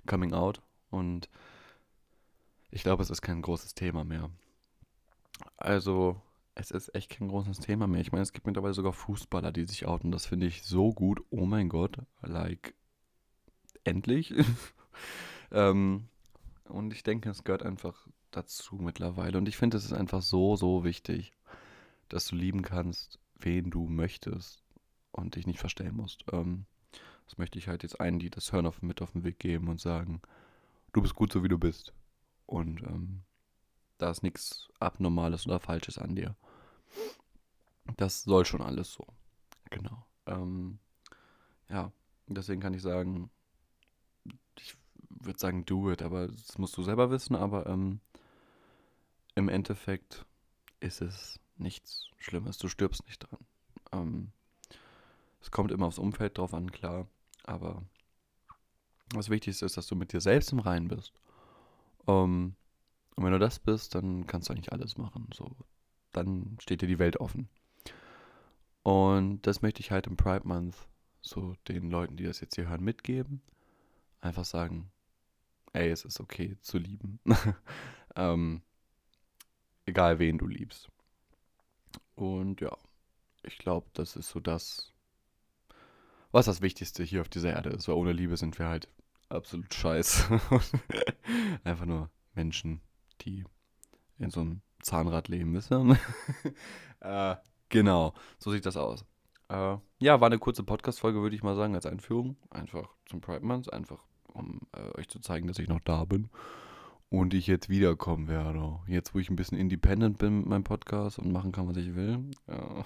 Coming 0.09 0.33
Out 0.33 0.61
und 0.91 1.29
ich 2.73 2.83
glaube, 2.83 3.05
es 3.05 3.11
ist 3.11 3.23
kein 3.23 3.43
großes 3.43 3.77
Thema 3.77 4.03
mehr. 4.03 4.29
Also, 5.57 6.21
es 6.57 6.73
ist 6.73 6.97
echt 6.97 7.11
kein 7.11 7.29
großes 7.29 7.61
Thema 7.61 7.87
mehr. 7.87 8.01
Ich 8.01 8.11
meine, 8.11 8.25
es 8.25 8.33
gibt 8.33 8.49
mittlerweile 8.49 8.75
sogar 8.75 8.93
Fußballer, 8.93 9.53
die 9.53 9.67
sich 9.67 9.87
outen. 9.87 10.11
Das 10.11 10.27
finde 10.27 10.47
ich 10.47 10.65
so 10.65 10.93
gut. 10.93 11.21
Oh 11.31 11.47
mein 11.47 11.69
Gott, 11.69 11.97
like, 12.23 12.75
endlich. 13.85 14.35
ähm, 15.53 16.09
und 16.65 16.93
ich 16.93 17.05
denke, 17.05 17.31
es 17.31 17.45
gehört 17.45 17.63
einfach 17.63 18.09
dazu 18.33 18.79
mittlerweile. 18.81 19.39
Und 19.39 19.47
ich 19.47 19.57
finde, 19.57 19.77
es 19.77 19.85
ist 19.85 19.93
einfach 19.93 20.23
so, 20.23 20.57
so 20.57 20.83
wichtig, 20.83 21.35
dass 22.09 22.27
du 22.27 22.35
lieben 22.35 22.63
kannst, 22.63 23.21
wen 23.41 23.71
du 23.71 23.87
möchtest 23.89 24.63
und 25.13 25.37
dich 25.37 25.47
nicht 25.47 25.59
verstellen 25.59 25.97
musst. 25.97 26.25
Ähm, 26.33 26.67
das 27.27 27.39
möchte 27.39 27.59
ich 27.59 27.69
halt 27.69 27.83
jetzt 27.83 28.01
allen, 28.01 28.19
die 28.19 28.31
das 28.31 28.53
hören, 28.53 28.67
auf, 28.67 28.83
mit 28.83 29.03
auf 29.03 29.13
den 29.13 29.25
Weg 29.25 29.39
geben 29.39 29.69
und 29.69 29.81
sagen, 29.81 30.23
du 30.93 31.03
bist 31.03 31.15
gut 31.15 31.33
so, 31.33 31.43
wie 31.43 31.49
du 31.49 31.59
bist. 31.59 31.93
Und 32.47 32.83
ähm, 32.83 33.23
da 33.99 34.11
ist 34.11 34.23
nichts 34.23 34.69
Abnormales 34.79 35.47
oder 35.47 35.59
Falsches 35.59 35.99
an 35.99 36.15
dir. 36.15 36.37
Das 37.97 38.23
soll 38.23 38.45
schon 38.45 38.63
alles 38.63 38.93
so. 38.93 39.07
Genau. 39.71 40.07
Ähm, 40.27 40.79
ja, 41.69 41.93
deswegen 42.27 42.61
kann 42.61 42.75
ich 42.75 42.83
sagen, 42.83 43.31
ich 44.59 44.77
würde 45.09 45.39
sagen, 45.39 45.65
do 45.65 45.91
it, 45.91 46.03
aber 46.03 46.29
das 46.29 46.59
musst 46.59 46.77
du 46.77 46.83
selber 46.83 47.11
wissen, 47.11 47.35
aber 47.35 47.67
ähm, 47.67 48.01
im 49.35 49.49
Endeffekt 49.49 50.25
ist 50.81 51.01
es 51.01 51.41
nichts 51.59 52.11
Schlimmes. 52.19 52.59
Du 52.59 52.69
stirbst 52.69 53.07
nicht 53.07 53.19
dran. 53.21 53.41
Ähm, 53.93 54.33
es 55.41 55.51
kommt 55.51 55.71
immer 55.71 55.87
aufs 55.87 55.99
Umfeld 55.99 56.39
drauf 56.39 56.55
an, 56.55 56.71
klar, 56.73 57.07
aber 57.45 57.83
das 59.11 59.31
Wichtigste 59.31 59.65
ist, 59.65 59.77
dass 59.77 59.87
du 59.87 59.95
mit 59.95 60.13
dir 60.13 60.21
selbst 60.21 60.53
im 60.53 60.59
Reinen 60.59 60.89
bist. 60.89 61.13
Ähm, 62.07 62.57
und 63.15 63.25
wenn 63.25 63.33
du 63.33 63.39
das 63.39 63.59
bist, 63.59 63.95
dann 63.95 64.27
kannst 64.27 64.49
du 64.49 64.53
eigentlich 64.53 64.73
alles 64.73 64.99
machen. 64.99 65.29
So, 65.33 65.51
dann 66.13 66.57
steht 66.61 66.83
dir 66.83 66.89
die 66.89 66.99
Welt 66.99 67.19
offen. 67.19 67.49
Und 68.83 69.43
das 69.47 69.63
möchte 69.63 69.81
ich 69.81 69.91
halt 69.91 70.07
im 70.07 70.17
Pride 70.17 70.47
Month 70.47 70.77
so 71.21 71.55
den 71.69 71.91
Leuten, 71.91 72.17
die 72.17 72.25
das 72.25 72.41
jetzt 72.41 72.55
hier 72.55 72.69
hören, 72.69 72.85
mitgeben. 72.85 73.43
Einfach 74.21 74.45
sagen, 74.45 74.91
ey, 75.73 75.91
es 75.91 76.05
ist 76.05 76.21
okay 76.21 76.57
zu 76.61 76.79
lieben. 76.79 77.19
ähm, 78.17 78.63
egal 79.87 80.19
wen 80.19 80.39
du 80.39 80.47
liebst. 80.47 80.89
Und 82.17 82.61
ja, 82.61 82.77
ich 83.43 83.59
glaube, 83.59 83.87
das 83.93 84.17
ist 84.17 84.31
so 84.31 84.41
das, 84.41 84.93
was 86.33 86.47
das 86.47 86.63
Wichtigste 86.63 87.05
hier 87.05 87.21
auf 87.21 87.29
dieser 87.29 87.51
Erde 87.51 87.71
ist. 87.71 87.87
Weil 87.87 87.95
ohne 87.95 88.13
Liebe 88.13 88.37
sind 88.37 88.59
wir 88.59 88.67
halt 88.67 88.89
absolut 89.29 89.73
scheiße. 89.73 90.41
Einfach 91.65 91.87
nur 91.87 92.11
Menschen, 92.35 92.81
die 93.21 93.45
in 94.19 94.31
so 94.31 94.41
einem 94.41 94.63
Zahnrad 94.83 95.29
leben, 95.29 95.53
müssen. 95.53 95.99
äh, 97.01 97.37
genau, 97.69 98.15
so 98.39 98.51
sieht 98.51 98.67
das 98.67 98.77
aus. 98.77 99.05
Äh, 99.49 99.77
ja, 99.99 100.21
war 100.21 100.27
eine 100.27 100.39
kurze 100.39 100.65
Podcast-Folge, 100.65 101.21
würde 101.21 101.37
ich 101.37 101.43
mal 101.43 101.55
sagen, 101.55 101.75
als 101.75 101.87
Einführung. 101.87 102.37
Einfach 102.51 102.89
zum 103.05 103.21
Pride 103.21 103.45
Month, 103.45 103.73
einfach 103.73 104.03
um 104.33 104.61
äh, 104.73 104.99
euch 104.99 105.09
zu 105.09 105.21
zeigen, 105.21 105.47
dass 105.47 105.59
ich 105.59 105.69
noch 105.69 105.81
da 105.81 106.05
bin 106.05 106.31
und 107.11 107.35
ich 107.35 107.47
jetzt 107.47 107.69
wiederkommen 107.69 108.29
werde. 108.29 108.81
Jetzt, 108.87 109.15
wo 109.15 109.19
ich 109.19 109.31
ein 109.31 109.37
bisschen 109.37 109.59
independent 109.59 110.19
bin 110.19 110.39
mit 110.39 110.47
meinem 110.47 110.65
Podcast 110.65 111.19
und 111.19 111.33
machen 111.33 111.53
kann, 111.53 111.69
was 111.69 111.77
ich 111.77 111.95
will. 111.95 112.31
Ja, 112.49 112.85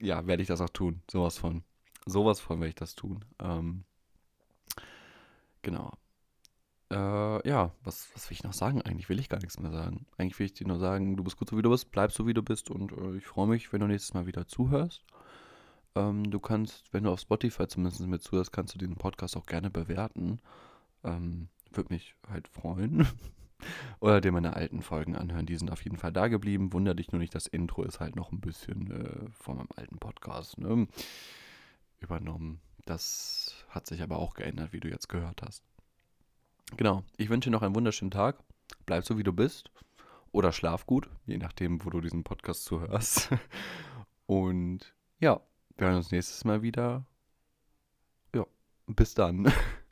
ja 0.00 0.26
werde 0.26 0.42
ich 0.42 0.48
das 0.48 0.60
auch 0.60 0.70
tun. 0.70 1.02
Sowas 1.10 1.38
von. 1.38 1.62
Sowas 2.06 2.40
von 2.40 2.60
werde 2.60 2.68
ich 2.68 2.74
das 2.74 2.94
tun. 2.94 3.24
Ähm, 3.40 3.84
genau. 5.62 5.92
Äh, 6.90 7.48
ja, 7.48 7.72
was, 7.82 8.10
was 8.14 8.28
will 8.28 8.36
ich 8.36 8.44
noch 8.44 8.52
sagen? 8.52 8.82
Eigentlich 8.82 9.08
will 9.08 9.18
ich 9.18 9.28
gar 9.28 9.40
nichts 9.40 9.58
mehr 9.58 9.72
sagen. 9.72 10.06
Eigentlich 10.18 10.38
will 10.38 10.46
ich 10.46 10.52
dir 10.52 10.66
nur 10.66 10.78
sagen, 10.78 11.16
du 11.16 11.24
bist 11.24 11.36
gut 11.38 11.48
so 11.48 11.56
wie 11.56 11.62
du 11.62 11.70
bist, 11.70 11.90
bleib 11.90 12.12
so 12.12 12.26
wie 12.26 12.34
du 12.34 12.42
bist 12.42 12.70
und 12.70 12.92
äh, 12.92 13.16
ich 13.16 13.26
freue 13.26 13.48
mich, 13.48 13.72
wenn 13.72 13.80
du 13.80 13.86
nächstes 13.86 14.14
Mal 14.14 14.26
wieder 14.26 14.46
zuhörst. 14.46 15.02
Ähm, 15.94 16.30
du 16.30 16.38
kannst, 16.40 16.92
wenn 16.92 17.04
du 17.04 17.10
auf 17.10 17.20
Spotify 17.20 17.66
zumindest 17.66 18.00
mit 18.06 18.22
zuhörst, 18.22 18.52
kannst 18.52 18.74
du 18.74 18.78
diesen 18.78 18.96
Podcast 18.96 19.36
auch 19.36 19.46
gerne 19.46 19.70
bewerten. 19.70 20.40
Ähm, 21.04 21.48
würde 21.76 21.92
mich 21.92 22.14
halt 22.28 22.48
freuen. 22.48 23.06
Oder 24.00 24.20
dir 24.20 24.32
meine 24.32 24.54
alten 24.54 24.82
Folgen 24.82 25.16
anhören. 25.16 25.46
Die 25.46 25.56
sind 25.56 25.70
auf 25.70 25.82
jeden 25.82 25.96
Fall 25.96 26.12
da 26.12 26.28
geblieben. 26.28 26.72
Wunder 26.72 26.94
dich 26.94 27.12
nur 27.12 27.18
nicht, 27.18 27.34
das 27.34 27.46
Intro 27.46 27.82
ist 27.82 28.00
halt 28.00 28.16
noch 28.16 28.32
ein 28.32 28.40
bisschen 28.40 28.90
äh, 28.90 29.30
von 29.30 29.56
meinem 29.56 29.68
alten 29.76 29.98
Podcast 29.98 30.58
ne? 30.58 30.86
übernommen. 32.00 32.60
Das 32.84 33.64
hat 33.70 33.86
sich 33.86 34.02
aber 34.02 34.18
auch 34.18 34.34
geändert, 34.34 34.72
wie 34.72 34.80
du 34.80 34.88
jetzt 34.88 35.08
gehört 35.08 35.42
hast. 35.42 35.64
Genau. 36.76 37.04
Ich 37.16 37.28
wünsche 37.28 37.48
dir 37.48 37.52
noch 37.52 37.62
einen 37.62 37.74
wunderschönen 37.74 38.10
Tag. 38.10 38.38
Bleib 38.86 39.04
so, 39.04 39.16
wie 39.18 39.22
du 39.22 39.32
bist. 39.32 39.70
Oder 40.32 40.52
schlaf 40.52 40.84
gut, 40.86 41.08
je 41.26 41.38
nachdem, 41.38 41.84
wo 41.84 41.90
du 41.90 42.00
diesen 42.00 42.24
Podcast 42.24 42.64
zuhörst. 42.64 43.30
Und 44.26 44.94
ja, 45.20 45.40
wir 45.76 45.86
hören 45.86 45.96
uns 45.96 46.10
nächstes 46.10 46.44
Mal 46.44 46.62
wieder. 46.62 47.06
Ja, 48.34 48.44
bis 48.86 49.14
dann. 49.14 49.52